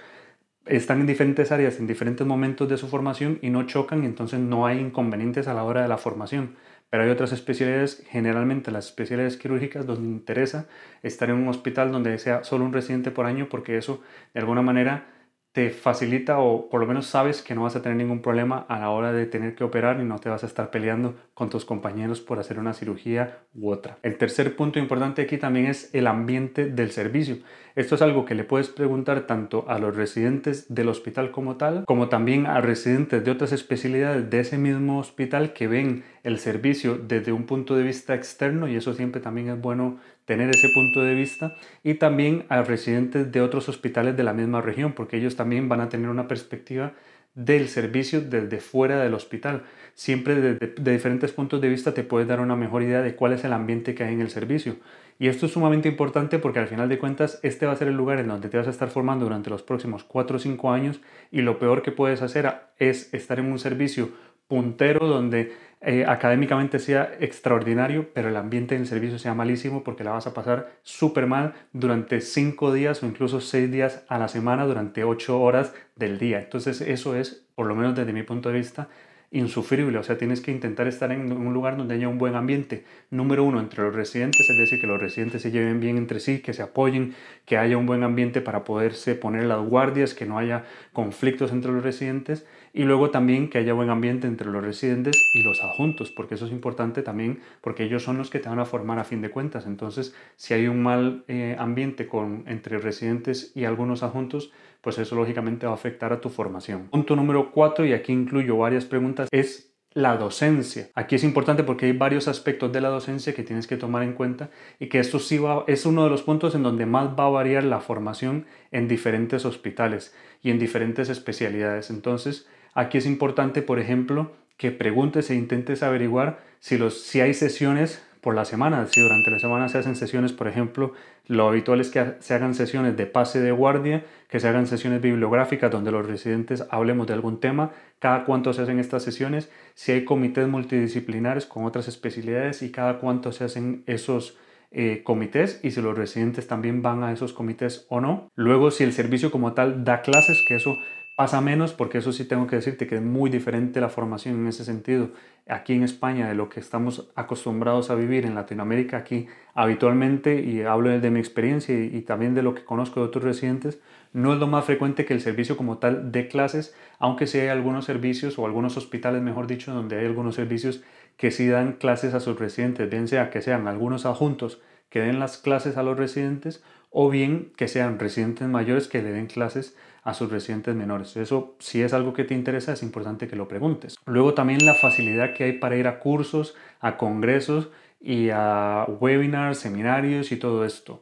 están 0.65 0.99
en 0.99 1.07
diferentes 1.07 1.53
áreas 1.53 1.79
en 1.79 1.87
diferentes 1.87 2.27
momentos 2.27 2.67
de 2.67 2.75
su 2.75 2.89
formación 2.89 3.39
y 3.41 3.49
no 3.51 3.63
chocan 3.67 4.03
y 4.03 4.05
entonces 4.05 4.41
no 4.41 4.67
hay 4.67 4.79
inconvenientes 4.79 5.47
a 5.47 5.53
la 5.53 5.63
hora 5.63 5.81
de 5.81 5.87
la 5.87 5.97
formación. 5.97 6.57
Pero 6.89 7.03
hay 7.03 7.09
otras 7.09 7.31
especialidades, 7.31 8.03
generalmente 8.09 8.71
las 8.71 8.87
especialidades 8.87 9.37
quirúrgicas, 9.37 9.85
donde 9.85 10.07
interesa 10.07 10.67
estar 11.03 11.29
en 11.29 11.35
un 11.35 11.47
hospital 11.47 11.91
donde 11.91 12.17
sea 12.17 12.43
solo 12.43 12.65
un 12.65 12.73
residente 12.73 13.11
por 13.11 13.25
año, 13.25 13.47
porque 13.49 13.77
eso 13.77 14.01
de 14.33 14.39
alguna 14.39 14.61
manera 14.61 15.05
te 15.51 15.71
facilita 15.71 16.39
o 16.39 16.69
por 16.69 16.79
lo 16.79 16.85
menos 16.85 17.07
sabes 17.07 17.41
que 17.41 17.55
no 17.55 17.63
vas 17.63 17.75
a 17.75 17.81
tener 17.81 17.97
ningún 17.97 18.21
problema 18.21 18.65
a 18.69 18.79
la 18.79 18.91
hora 18.91 19.11
de 19.11 19.25
tener 19.25 19.55
que 19.55 19.63
operar 19.63 19.99
y 19.99 20.03
no 20.03 20.19
te 20.19 20.29
vas 20.29 20.43
a 20.43 20.47
estar 20.47 20.69
peleando 20.69 21.15
con 21.33 21.49
tus 21.49 21.65
compañeros 21.65 22.21
por 22.21 22.39
hacer 22.39 22.59
una 22.59 22.73
cirugía 22.73 23.39
u 23.55 23.71
otra. 23.71 23.97
El 24.03 24.17
tercer 24.17 24.55
punto 24.55 24.77
importante 24.77 25.23
aquí 25.23 25.37
también 25.37 25.65
es 25.65 25.89
el 25.93 26.05
ambiente 26.05 26.67
del 26.67 26.91
servicio. 26.91 27.37
Esto 27.75 27.95
es 27.95 28.01
algo 28.01 28.25
que 28.25 28.35
le 28.35 28.43
puedes 28.43 28.69
preguntar 28.69 29.21
tanto 29.21 29.65
a 29.67 29.79
los 29.79 29.95
residentes 29.95 30.71
del 30.73 30.89
hospital 30.89 31.31
como 31.31 31.57
tal, 31.57 31.83
como 31.85 32.09
también 32.09 32.45
a 32.45 32.61
residentes 32.61 33.23
de 33.23 33.31
otras 33.31 33.51
especialidades 33.51 34.29
de 34.29 34.41
ese 34.41 34.57
mismo 34.57 34.99
hospital 34.99 35.53
que 35.53 35.67
ven 35.67 36.03
el 36.23 36.39
servicio 36.39 36.97
desde 36.97 37.31
un 37.31 37.45
punto 37.45 37.75
de 37.75 37.83
vista 37.83 38.15
externo 38.15 38.67
y 38.67 38.75
eso 38.75 38.93
siempre 38.93 39.21
también 39.21 39.49
es 39.49 39.59
bueno 39.59 39.99
tener 40.25 40.49
ese 40.49 40.69
punto 40.69 41.01
de 41.01 41.15
vista 41.15 41.55
y 41.83 41.95
también 41.95 42.45
a 42.49 42.61
residentes 42.61 43.31
de 43.31 43.41
otros 43.41 43.69
hospitales 43.69 44.15
de 44.15 44.23
la 44.23 44.33
misma 44.33 44.61
región, 44.61 44.93
porque 44.93 45.17
ellos 45.17 45.35
también 45.35 45.69
van 45.69 45.81
a 45.81 45.89
tener 45.89 46.09
una 46.09 46.27
perspectiva 46.27 46.93
del 47.35 47.69
servicio 47.69 48.21
desde 48.21 48.59
fuera 48.59 49.01
del 49.01 49.13
hospital. 49.13 49.63
Siempre 49.93 50.35
de, 50.35 50.73
diferentes 50.91 51.31
puntos 51.31 51.61
de 51.61 51.69
vista 51.69 51.93
te 51.93 52.03
puedes 52.03 52.27
dar 52.27 52.39
una 52.41 52.55
mejor 52.55 52.83
idea 52.83 53.01
de 53.01 53.15
cuál 53.15 53.33
es 53.33 53.43
el 53.43 53.53
ambiente 53.53 53.95
que 53.95 54.03
hay 54.03 54.13
en 54.13 54.21
el 54.21 54.29
servicio. 54.29 54.75
Y 55.19 55.27
esto 55.27 55.45
es 55.45 55.53
sumamente 55.53 55.89
importante 55.89 56.39
porque 56.39 56.59
al 56.59 56.67
final 56.67 56.89
de 56.89 56.97
cuentas 56.97 57.39
este 57.43 57.65
va 57.65 57.73
a 57.73 57.75
ser 57.75 57.87
el 57.89 57.95
lugar 57.95 58.19
en 58.19 58.27
donde 58.27 58.49
te 58.49 58.57
vas 58.57 58.67
a 58.67 58.71
estar 58.71 58.89
formando 58.89 59.25
durante 59.25 59.49
los 59.49 59.63
próximos 59.63 60.03
4 60.03 60.37
o 60.37 60.39
5 60.39 60.71
años 60.71 61.01
y 61.31 61.41
lo 61.41 61.59
peor 61.59 61.81
que 61.81 61.91
puedes 61.91 62.21
hacer 62.21 62.53
es 62.77 63.13
estar 63.13 63.39
en 63.39 63.51
un 63.51 63.59
servicio 63.59 64.09
puntero 64.47 65.07
donde 65.07 65.53
eh, 65.81 66.05
académicamente 66.05 66.77
sea 66.77 67.09
extraordinario, 67.21 68.09
pero 68.13 68.27
el 68.27 68.35
ambiente 68.35 68.75
en 68.75 68.85
servicio 68.85 69.17
sea 69.17 69.33
malísimo 69.33 69.81
porque 69.81 70.03
la 70.03 70.11
vas 70.11 70.27
a 70.27 70.33
pasar 70.33 70.73
súper 70.83 71.25
mal 71.25 71.53
durante 71.71 72.19
cinco 72.19 72.73
días 72.73 73.01
o 73.01 73.05
incluso 73.05 73.39
seis 73.39 73.71
días 73.71 74.03
a 74.09 74.17
la 74.17 74.27
semana 74.27 74.65
durante 74.65 75.05
ocho 75.05 75.41
horas 75.41 75.73
del 75.95 76.19
día. 76.19 76.39
Entonces 76.39 76.81
eso 76.81 77.15
es, 77.15 77.45
por 77.55 77.65
lo 77.65 77.75
menos 77.75 77.95
desde 77.95 78.11
mi 78.11 78.23
punto 78.23 78.49
de 78.49 78.57
vista, 78.57 78.89
insufrible, 79.31 79.97
o 79.99 80.03
sea, 80.03 80.17
tienes 80.17 80.41
que 80.41 80.51
intentar 80.51 80.87
estar 80.87 81.11
en 81.11 81.31
un 81.31 81.53
lugar 81.53 81.77
donde 81.77 81.95
haya 81.95 82.09
un 82.09 82.17
buen 82.17 82.35
ambiente. 82.35 82.83
Número 83.11 83.43
uno, 83.43 83.59
entre 83.59 83.83
los 83.83 83.95
residentes, 83.95 84.49
es 84.49 84.57
decir, 84.57 84.81
que 84.81 84.87
los 84.87 84.99
residentes 84.99 85.43
se 85.43 85.51
lleven 85.51 85.79
bien 85.79 85.97
entre 85.97 86.19
sí, 86.19 86.39
que 86.39 86.51
se 86.53 86.63
apoyen, 86.63 87.13
que 87.45 87.57
haya 87.57 87.77
un 87.77 87.85
buen 87.85 88.03
ambiente 88.03 88.41
para 88.41 88.63
poderse 88.63 89.15
poner 89.15 89.43
las 89.45 89.59
guardias, 89.59 90.13
que 90.13 90.25
no 90.25 90.39
haya 90.39 90.65
conflictos 90.93 91.51
entre 91.51 91.71
los 91.71 91.83
residentes 91.83 92.45
y 92.73 92.83
luego 92.83 93.09
también 93.09 93.49
que 93.49 93.57
haya 93.57 93.73
buen 93.73 93.89
ambiente 93.89 94.27
entre 94.27 94.49
los 94.49 94.63
residentes 94.63 95.15
y 95.33 95.43
los 95.43 95.61
adjuntos, 95.63 96.11
porque 96.11 96.35
eso 96.35 96.45
es 96.45 96.51
importante 96.51 97.01
también, 97.01 97.39
porque 97.61 97.83
ellos 97.83 98.03
son 98.03 98.17
los 98.17 98.29
que 98.29 98.39
te 98.39 98.49
van 98.49 98.59
a 98.59 98.65
formar 98.65 98.99
a 98.99 99.03
fin 99.03 99.21
de 99.21 99.29
cuentas. 99.29 99.65
Entonces, 99.65 100.15
si 100.35 100.53
hay 100.53 100.67
un 100.67 100.81
mal 100.81 101.23
eh, 101.27 101.55
ambiente 101.59 102.07
con, 102.07 102.43
entre 102.47 102.77
residentes 102.77 103.51
y 103.55 103.65
algunos 103.65 104.03
adjuntos, 104.03 104.51
pues 104.81 104.97
eso 104.97 105.15
lógicamente 105.15 105.65
va 105.65 105.73
a 105.73 105.75
afectar 105.75 106.13
a 106.13 106.21
tu 106.21 106.29
formación. 106.29 106.87
Punto 106.89 107.15
número 107.15 107.51
cuatro, 107.51 107.85
y 107.85 107.93
aquí 107.93 108.13
incluyo 108.13 108.57
varias 108.57 108.85
preguntas, 108.85 109.27
es 109.31 109.69
la 109.93 110.17
docencia. 110.17 110.89
Aquí 110.93 111.15
es 111.15 111.23
importante 111.23 111.63
porque 111.63 111.87
hay 111.87 111.93
varios 111.93 112.27
aspectos 112.27 112.71
de 112.71 112.79
la 112.79 112.89
docencia 112.89 113.33
que 113.33 113.43
tienes 113.43 113.65
que 113.65 113.75
tomar 113.75 114.03
en 114.03 114.13
cuenta 114.13 114.51
y 114.79 114.87
que 114.87 114.99
esto 114.99 115.19
sí 115.19 115.39
va, 115.39 115.63
es 115.67 115.85
uno 115.85 116.03
de 116.03 116.09
los 116.11 116.21
puntos 116.21 116.53
en 116.53 116.63
donde 116.63 116.85
más 116.85 117.09
va 117.19 117.25
a 117.25 117.29
variar 117.29 117.63
la 117.63 117.79
formación 117.79 118.45
en 118.71 118.87
diferentes 118.87 119.45
hospitales 119.45 120.13
y 120.43 120.51
en 120.51 120.59
diferentes 120.59 121.09
especialidades. 121.09 121.89
Entonces, 121.89 122.47
aquí 122.73 122.97
es 122.97 123.05
importante, 123.05 123.61
por 123.61 123.79
ejemplo, 123.79 124.31
que 124.57 124.71
preguntes 124.71 125.29
e 125.29 125.35
intentes 125.35 125.83
averiguar 125.83 126.39
si, 126.59 126.77
los, 126.77 127.01
si 127.01 127.21
hay 127.21 127.33
sesiones 127.33 128.03
por 128.21 128.35
la 128.35 128.45
semana. 128.45 128.85
Si 128.87 129.01
durante 129.01 129.31
la 129.31 129.39
semana 129.39 129.69
se 129.69 129.77
hacen 129.77 129.95
sesiones, 129.95 130.33
por 130.33 130.47
ejemplo, 130.47 130.93
lo 131.27 131.47
habitual 131.47 131.79
es 131.79 131.89
que 131.89 132.15
se 132.19 132.33
hagan 132.33 132.55
sesiones 132.55 132.97
de 132.97 133.05
pase 133.05 133.39
de 133.39 133.51
guardia, 133.51 134.03
que 134.27 134.39
se 134.39 134.47
hagan 134.47 134.67
sesiones 134.67 135.01
bibliográficas 135.01 135.71
donde 135.71 135.91
los 135.91 136.05
residentes 136.05 136.65
hablemos 136.69 137.07
de 137.07 137.13
algún 137.13 137.39
tema, 137.39 137.71
cada 137.99 138.25
cuánto 138.25 138.53
se 138.53 138.61
hacen 138.61 138.79
estas 138.79 139.03
sesiones, 139.03 139.49
si 139.75 139.91
hay 139.91 140.05
comités 140.05 140.47
multidisciplinares 140.47 141.45
con 141.45 141.65
otras 141.65 141.87
especialidades 141.87 142.61
y 142.61 142.71
cada 142.71 142.99
cuánto 142.99 143.31
se 143.31 143.45
hacen 143.45 143.83
esos 143.85 144.37
eh, 144.71 145.01
comités 145.03 145.59
y 145.63 145.71
si 145.71 145.81
los 145.81 145.97
residentes 145.97 146.47
también 146.47 146.81
van 146.81 147.03
a 147.03 147.11
esos 147.11 147.33
comités 147.33 147.85
o 147.89 148.01
no. 148.01 148.29
Luego, 148.35 148.71
si 148.71 148.83
el 148.83 148.93
servicio 148.93 149.31
como 149.31 149.53
tal 149.53 149.83
da 149.83 150.01
clases, 150.01 150.43
que 150.47 150.55
eso 150.55 150.77
pasa 151.19 151.41
menos, 151.41 151.73
porque 151.73 151.97
eso 151.97 152.13
sí 152.13 152.23
tengo 152.23 152.47
que 152.47 152.55
decirte 152.55 152.87
que 152.87 152.95
es 152.95 153.01
muy 153.01 153.29
diferente 153.29 153.81
la 153.81 153.89
formación 153.89 154.35
en 154.35 154.47
ese 154.47 154.63
sentido 154.63 155.09
aquí 155.49 155.73
en 155.73 155.83
España 155.83 156.29
de 156.29 156.33
lo 156.33 156.47
que 156.47 156.61
estamos 156.61 157.11
acostumbrados 157.13 157.89
a 157.89 157.95
vivir 157.95 158.25
en 158.25 158.35
Latinoamérica 158.35 158.95
aquí 158.95 159.27
habitualmente, 159.53 160.41
y 160.41 160.61
hablo 160.61 160.97
de 160.97 161.11
mi 161.11 161.19
experiencia 161.19 161.77
y, 161.77 162.01
también 162.03 162.35
de 162.35 162.41
lo 162.41 162.55
que 162.55 162.63
conozco 162.63 163.01
de 163.01 163.07
otros 163.07 163.25
residentes, 163.25 163.81
no 164.13 164.31
es 164.31 164.39
lo 164.39 164.47
más 164.47 164.63
frecuente 164.63 165.03
que 165.03 165.13
el 165.13 165.19
servicio 165.19 165.57
como 165.57 165.77
tal 165.77 166.13
de 166.13 166.29
clases, 166.29 166.73
aunque 166.99 167.27
sí 167.27 167.37
hay 167.37 167.49
algunos 167.49 167.83
servicios 167.83 168.39
o 168.39 168.45
algunos 168.45 168.77
hospitales, 168.77 169.21
mejor 169.21 169.45
dicho, 169.45 169.73
donde 169.73 169.99
hay 169.99 170.05
algunos 170.05 170.35
servicios 170.35 170.83
que 171.19 171.31
sí 171.31 171.49
dan 171.49 171.73
clases 171.73 172.13
a 172.13 172.21
sus 172.21 172.39
residentes, 172.39 172.89
bien 172.89 173.09
sea 173.09 173.29
que 173.29 173.41
sean 173.41 173.67
algunos 173.67 174.05
adjuntos 174.05 174.61
que 174.89 175.01
den 175.01 175.19
las 175.19 175.37
clases 175.37 175.75
a 175.75 175.83
los 175.83 175.97
residentes 175.97 176.63
o 176.91 177.09
bien 177.09 177.51
que 177.57 177.67
sean 177.67 177.99
residentes 177.99 178.47
mayores 178.47 178.87
que 178.87 179.01
le 179.01 179.11
den 179.11 179.27
clases 179.27 179.75
a 180.03 180.13
sus 180.13 180.31
residentes 180.31 180.75
menores. 180.75 181.17
Eso, 181.17 181.57
si 181.59 181.81
es 181.81 181.91
algo 181.91 182.13
que 182.13 182.23
te 182.23 182.35
interesa, 182.35 182.71
es 182.71 182.83
importante 182.83 183.27
que 183.27 183.35
lo 183.35 183.49
preguntes. 183.49 183.97
Luego 184.05 184.33
también 184.33 184.65
la 184.65 184.75
facilidad 184.75 185.33
que 185.33 185.43
hay 185.43 185.51
para 185.59 185.75
ir 185.75 185.87
a 185.87 185.99
cursos, 185.99 186.55
a 186.79 186.95
congresos 186.95 187.67
y 187.99 188.29
a 188.29 188.85
webinars, 188.87 189.59
seminarios 189.59 190.31
y 190.31 190.37
todo 190.37 190.63
esto. 190.63 191.01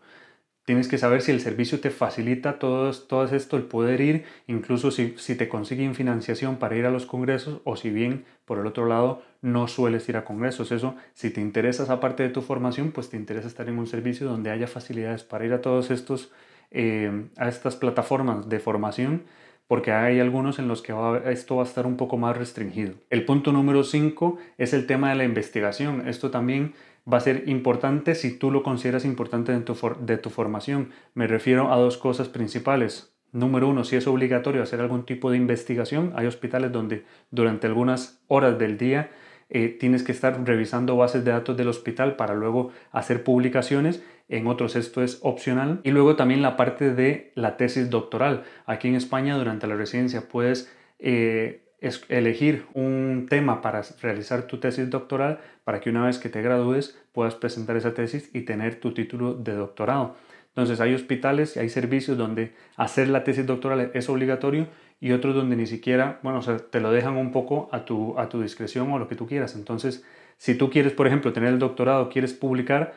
Tienes 0.67 0.89
que 0.89 0.97
saber 0.97 1.21
si 1.21 1.31
el 1.31 1.39
servicio 1.39 1.79
te 1.79 1.91
facilita 1.91 2.59
todo, 2.59 2.91
todo 2.91 3.23
esto, 3.23 3.55
el 3.55 3.63
poder 3.63 4.01
ir, 4.01 4.25
incluso 4.47 4.91
si, 4.91 5.13
si 5.17 5.35
te 5.35 5.47
consiguen 5.47 5.95
financiación 5.95 6.57
para 6.57 6.75
ir 6.75 6.85
a 6.85 6.91
los 6.91 7.05
congresos 7.05 7.61
o 7.63 7.77
si 7.77 7.89
bien, 7.89 8.25
por 8.43 8.59
el 8.59 8.67
otro 8.67 8.85
lado, 8.85 9.21
no 9.41 9.69
sueles 9.69 10.09
ir 10.09 10.17
a 10.17 10.25
congresos. 10.25 10.73
Eso, 10.73 10.97
si 11.13 11.29
te 11.29 11.39
interesa 11.39 11.83
esa 11.83 12.01
parte 12.01 12.23
de 12.23 12.27
tu 12.27 12.41
formación, 12.41 12.91
pues 12.91 13.09
te 13.09 13.15
interesa 13.15 13.47
estar 13.47 13.69
en 13.69 13.79
un 13.79 13.87
servicio 13.87 14.27
donde 14.27 14.51
haya 14.51 14.67
facilidades 14.67 15.23
para 15.23 15.45
ir 15.45 15.53
a 15.53 15.61
todos 15.61 15.89
estos, 15.89 16.33
eh, 16.71 17.29
a 17.37 17.47
estas 17.47 17.77
plataformas 17.77 18.49
de 18.49 18.59
formación 18.59 19.23
porque 19.67 19.91
hay 19.91 20.19
algunos 20.19 20.59
en 20.59 20.67
los 20.67 20.81
que 20.81 20.93
esto 21.25 21.57
va 21.57 21.63
a 21.63 21.65
estar 21.65 21.85
un 21.85 21.97
poco 21.97 22.17
más 22.17 22.37
restringido. 22.37 22.93
El 23.09 23.25
punto 23.25 23.51
número 23.51 23.83
5 23.83 24.37
es 24.57 24.73
el 24.73 24.87
tema 24.87 25.09
de 25.09 25.15
la 25.15 25.25
investigación. 25.25 26.07
Esto 26.07 26.31
también 26.31 26.73
va 27.11 27.17
a 27.17 27.21
ser 27.21 27.47
importante 27.47 28.15
si 28.15 28.37
tú 28.37 28.51
lo 28.51 28.63
consideras 28.63 29.05
importante 29.05 29.51
de 29.51 29.61
tu, 29.61 29.75
de 29.99 30.17
tu 30.17 30.29
formación. 30.29 30.91
Me 31.13 31.27
refiero 31.27 31.71
a 31.71 31.77
dos 31.77 31.97
cosas 31.97 32.29
principales. 32.29 33.13
Número 33.31 33.67
uno, 33.67 33.83
si 33.83 33.95
es 33.95 34.07
obligatorio 34.07 34.63
hacer 34.63 34.79
algún 34.79 35.05
tipo 35.05 35.31
de 35.31 35.37
investigación, 35.37 36.13
hay 36.15 36.27
hospitales 36.27 36.71
donde 36.71 37.05
durante 37.29 37.67
algunas 37.67 38.21
horas 38.27 38.57
del 38.57 38.77
día 38.77 39.11
eh, 39.49 39.69
tienes 39.69 40.03
que 40.03 40.11
estar 40.11 40.45
revisando 40.45 40.97
bases 40.97 41.23
de 41.23 41.31
datos 41.31 41.55
del 41.55 41.69
hospital 41.69 42.15
para 42.15 42.35
luego 42.35 42.71
hacer 42.91 43.23
publicaciones. 43.23 44.03
En 44.29 44.47
otros 44.47 44.75
esto 44.75 45.03
es 45.03 45.19
opcional. 45.21 45.79
Y 45.83 45.91
luego 45.91 46.15
también 46.15 46.41
la 46.41 46.57
parte 46.57 46.93
de 46.93 47.31
la 47.35 47.57
tesis 47.57 47.89
doctoral. 47.89 48.43
Aquí 48.65 48.87
en 48.87 48.95
España 48.95 49.37
durante 49.37 49.67
la 49.67 49.75
residencia 49.75 50.27
puedes 50.27 50.73
eh, 50.99 51.66
es 51.79 52.03
elegir 52.09 52.65
un 52.73 53.27
tema 53.29 53.61
para 53.61 53.81
realizar 54.01 54.43
tu 54.43 54.59
tesis 54.59 54.89
doctoral 54.89 55.39
para 55.63 55.79
que 55.79 55.89
una 55.89 56.05
vez 56.05 56.17
que 56.17 56.29
te 56.29 56.41
gradúes 56.41 56.99
puedas 57.11 57.35
presentar 57.35 57.77
esa 57.77 57.93
tesis 57.93 58.29
y 58.33 58.41
tener 58.41 58.79
tu 58.79 58.93
título 58.93 59.33
de 59.33 59.53
doctorado. 59.53 60.15
Entonces 60.49 60.81
hay 60.81 60.95
hospitales 60.95 61.55
y 61.55 61.59
hay 61.59 61.69
servicios 61.69 62.17
donde 62.17 62.53
hacer 62.77 63.09
la 63.09 63.23
tesis 63.23 63.45
doctoral 63.45 63.91
es 63.93 64.09
obligatorio 64.09 64.67
y 64.99 65.11
otros 65.11 65.35
donde 65.35 65.55
ni 65.55 65.67
siquiera, 65.67 66.19
bueno, 66.23 66.39
o 66.39 66.57
te 66.57 66.79
lo 66.79 66.91
dejan 66.91 67.15
un 67.15 67.31
poco 67.31 67.69
a 67.71 67.85
tu, 67.85 68.17
a 68.17 68.27
tu 68.27 68.41
discreción 68.41 68.91
o 68.91 68.97
lo 68.97 69.07
que 69.07 69.15
tú 69.15 69.27
quieras. 69.27 69.55
Entonces, 69.55 70.03
si 70.37 70.55
tú 70.55 70.71
quieres, 70.71 70.93
por 70.93 71.05
ejemplo, 71.05 71.33
tener 71.33 71.49
el 71.49 71.59
doctorado, 71.59 72.09
quieres 72.09 72.33
publicar, 72.33 72.95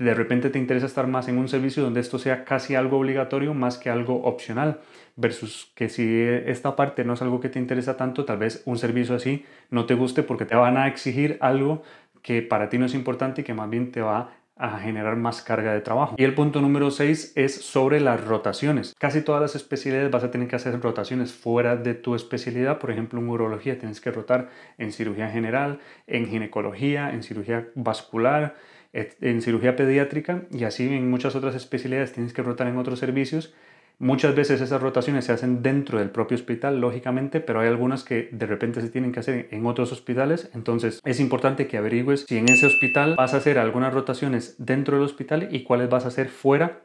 de 0.00 0.14
repente 0.14 0.48
te 0.48 0.58
interesa 0.58 0.86
estar 0.86 1.06
más 1.06 1.28
en 1.28 1.36
un 1.36 1.48
servicio 1.48 1.82
donde 1.82 2.00
esto 2.00 2.18
sea 2.18 2.44
casi 2.44 2.74
algo 2.74 2.98
obligatorio 2.98 3.52
más 3.52 3.76
que 3.76 3.90
algo 3.90 4.22
opcional, 4.24 4.80
versus 5.16 5.70
que 5.74 5.90
si 5.90 6.22
esta 6.22 6.74
parte 6.74 7.04
no 7.04 7.12
es 7.12 7.22
algo 7.22 7.38
que 7.38 7.50
te 7.50 7.58
interesa 7.58 7.98
tanto, 7.98 8.24
tal 8.24 8.38
vez 8.38 8.62
un 8.64 8.78
servicio 8.78 9.14
así 9.14 9.44
no 9.68 9.84
te 9.84 9.94
guste 9.94 10.22
porque 10.22 10.46
te 10.46 10.56
van 10.56 10.78
a 10.78 10.88
exigir 10.88 11.36
algo 11.42 11.82
que 12.22 12.40
para 12.40 12.70
ti 12.70 12.78
no 12.78 12.86
es 12.86 12.94
importante 12.94 13.42
y 13.42 13.44
que 13.44 13.52
más 13.52 13.68
bien 13.68 13.92
te 13.92 14.00
va 14.00 14.32
a 14.56 14.78
generar 14.78 15.16
más 15.16 15.42
carga 15.42 15.74
de 15.74 15.80
trabajo. 15.82 16.14
Y 16.18 16.24
el 16.24 16.34
punto 16.34 16.62
número 16.62 16.90
6 16.90 17.32
es 17.34 17.54
sobre 17.54 18.00
las 18.00 18.24
rotaciones. 18.24 18.94
Casi 18.98 19.20
todas 19.22 19.42
las 19.42 19.54
especialidades 19.54 20.10
vas 20.10 20.24
a 20.24 20.30
tener 20.30 20.48
que 20.48 20.56
hacer 20.56 20.80
rotaciones 20.80 21.32
fuera 21.32 21.76
de 21.76 21.94
tu 21.94 22.14
especialidad. 22.14 22.78
Por 22.78 22.90
ejemplo, 22.90 23.20
en 23.20 23.28
urología 23.28 23.78
tienes 23.78 24.00
que 24.00 24.10
rotar 24.10 24.48
en 24.78 24.92
cirugía 24.92 25.28
general, 25.30 25.80
en 26.06 26.26
ginecología, 26.26 27.10
en 27.10 27.22
cirugía 27.22 27.68
vascular, 27.74 28.54
en 28.92 29.42
cirugía 29.42 29.76
pediátrica 29.76 30.42
y 30.50 30.64
así 30.64 30.88
en 30.88 31.10
muchas 31.10 31.36
otras 31.36 31.54
especialidades 31.54 32.12
tienes 32.12 32.32
que 32.32 32.42
rotar 32.42 32.66
en 32.66 32.76
otros 32.76 32.98
servicios. 32.98 33.54
Muchas 33.98 34.34
veces 34.34 34.62
esas 34.62 34.80
rotaciones 34.80 35.26
se 35.26 35.32
hacen 35.32 35.62
dentro 35.62 35.98
del 35.98 36.08
propio 36.08 36.34
hospital, 36.34 36.80
lógicamente, 36.80 37.40
pero 37.40 37.60
hay 37.60 37.68
algunas 37.68 38.02
que 38.02 38.30
de 38.32 38.46
repente 38.46 38.80
se 38.80 38.88
tienen 38.88 39.12
que 39.12 39.20
hacer 39.20 39.48
en 39.50 39.66
otros 39.66 39.92
hospitales. 39.92 40.50
Entonces 40.54 41.00
es 41.04 41.20
importante 41.20 41.66
que 41.66 41.76
averigües 41.76 42.24
si 42.26 42.38
en 42.38 42.48
ese 42.48 42.66
hospital 42.66 43.14
vas 43.16 43.34
a 43.34 43.36
hacer 43.36 43.58
algunas 43.58 43.92
rotaciones 43.92 44.56
dentro 44.58 44.96
del 44.96 45.04
hospital 45.04 45.48
y 45.52 45.64
cuáles 45.64 45.90
vas 45.90 46.06
a 46.06 46.08
hacer 46.08 46.30
fuera, 46.30 46.80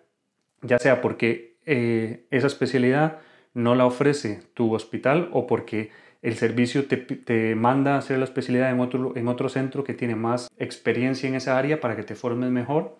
ya 0.62 0.78
sea 0.78 1.00
porque 1.02 1.58
eh, 1.66 2.28
esa 2.32 2.48
especialidad 2.48 3.20
no 3.54 3.76
la 3.76 3.86
ofrece 3.86 4.42
tu 4.54 4.76
hospital 4.76 5.30
o 5.32 5.48
porque 5.48 5.90
el 6.26 6.36
servicio 6.38 6.86
te, 6.88 7.56
manda 7.56 7.94
a 7.94 7.98
hacer 8.00 8.18
la 8.18 8.26
especialidad 8.26 8.72
en 8.72 8.80
otro, 8.80 9.16
en 9.16 9.28
otro 9.28 9.48
centro 9.48 9.84
que 9.84 9.94
tiene 9.94 10.16
más 10.16 10.50
experiencia 10.58 11.30
en 11.30 11.36
esa 11.36 11.56
área 11.56 11.80
para 11.80 11.96
que 11.96 12.02
te 12.02 12.16
formes 12.16 12.50
mejor. 12.50 12.98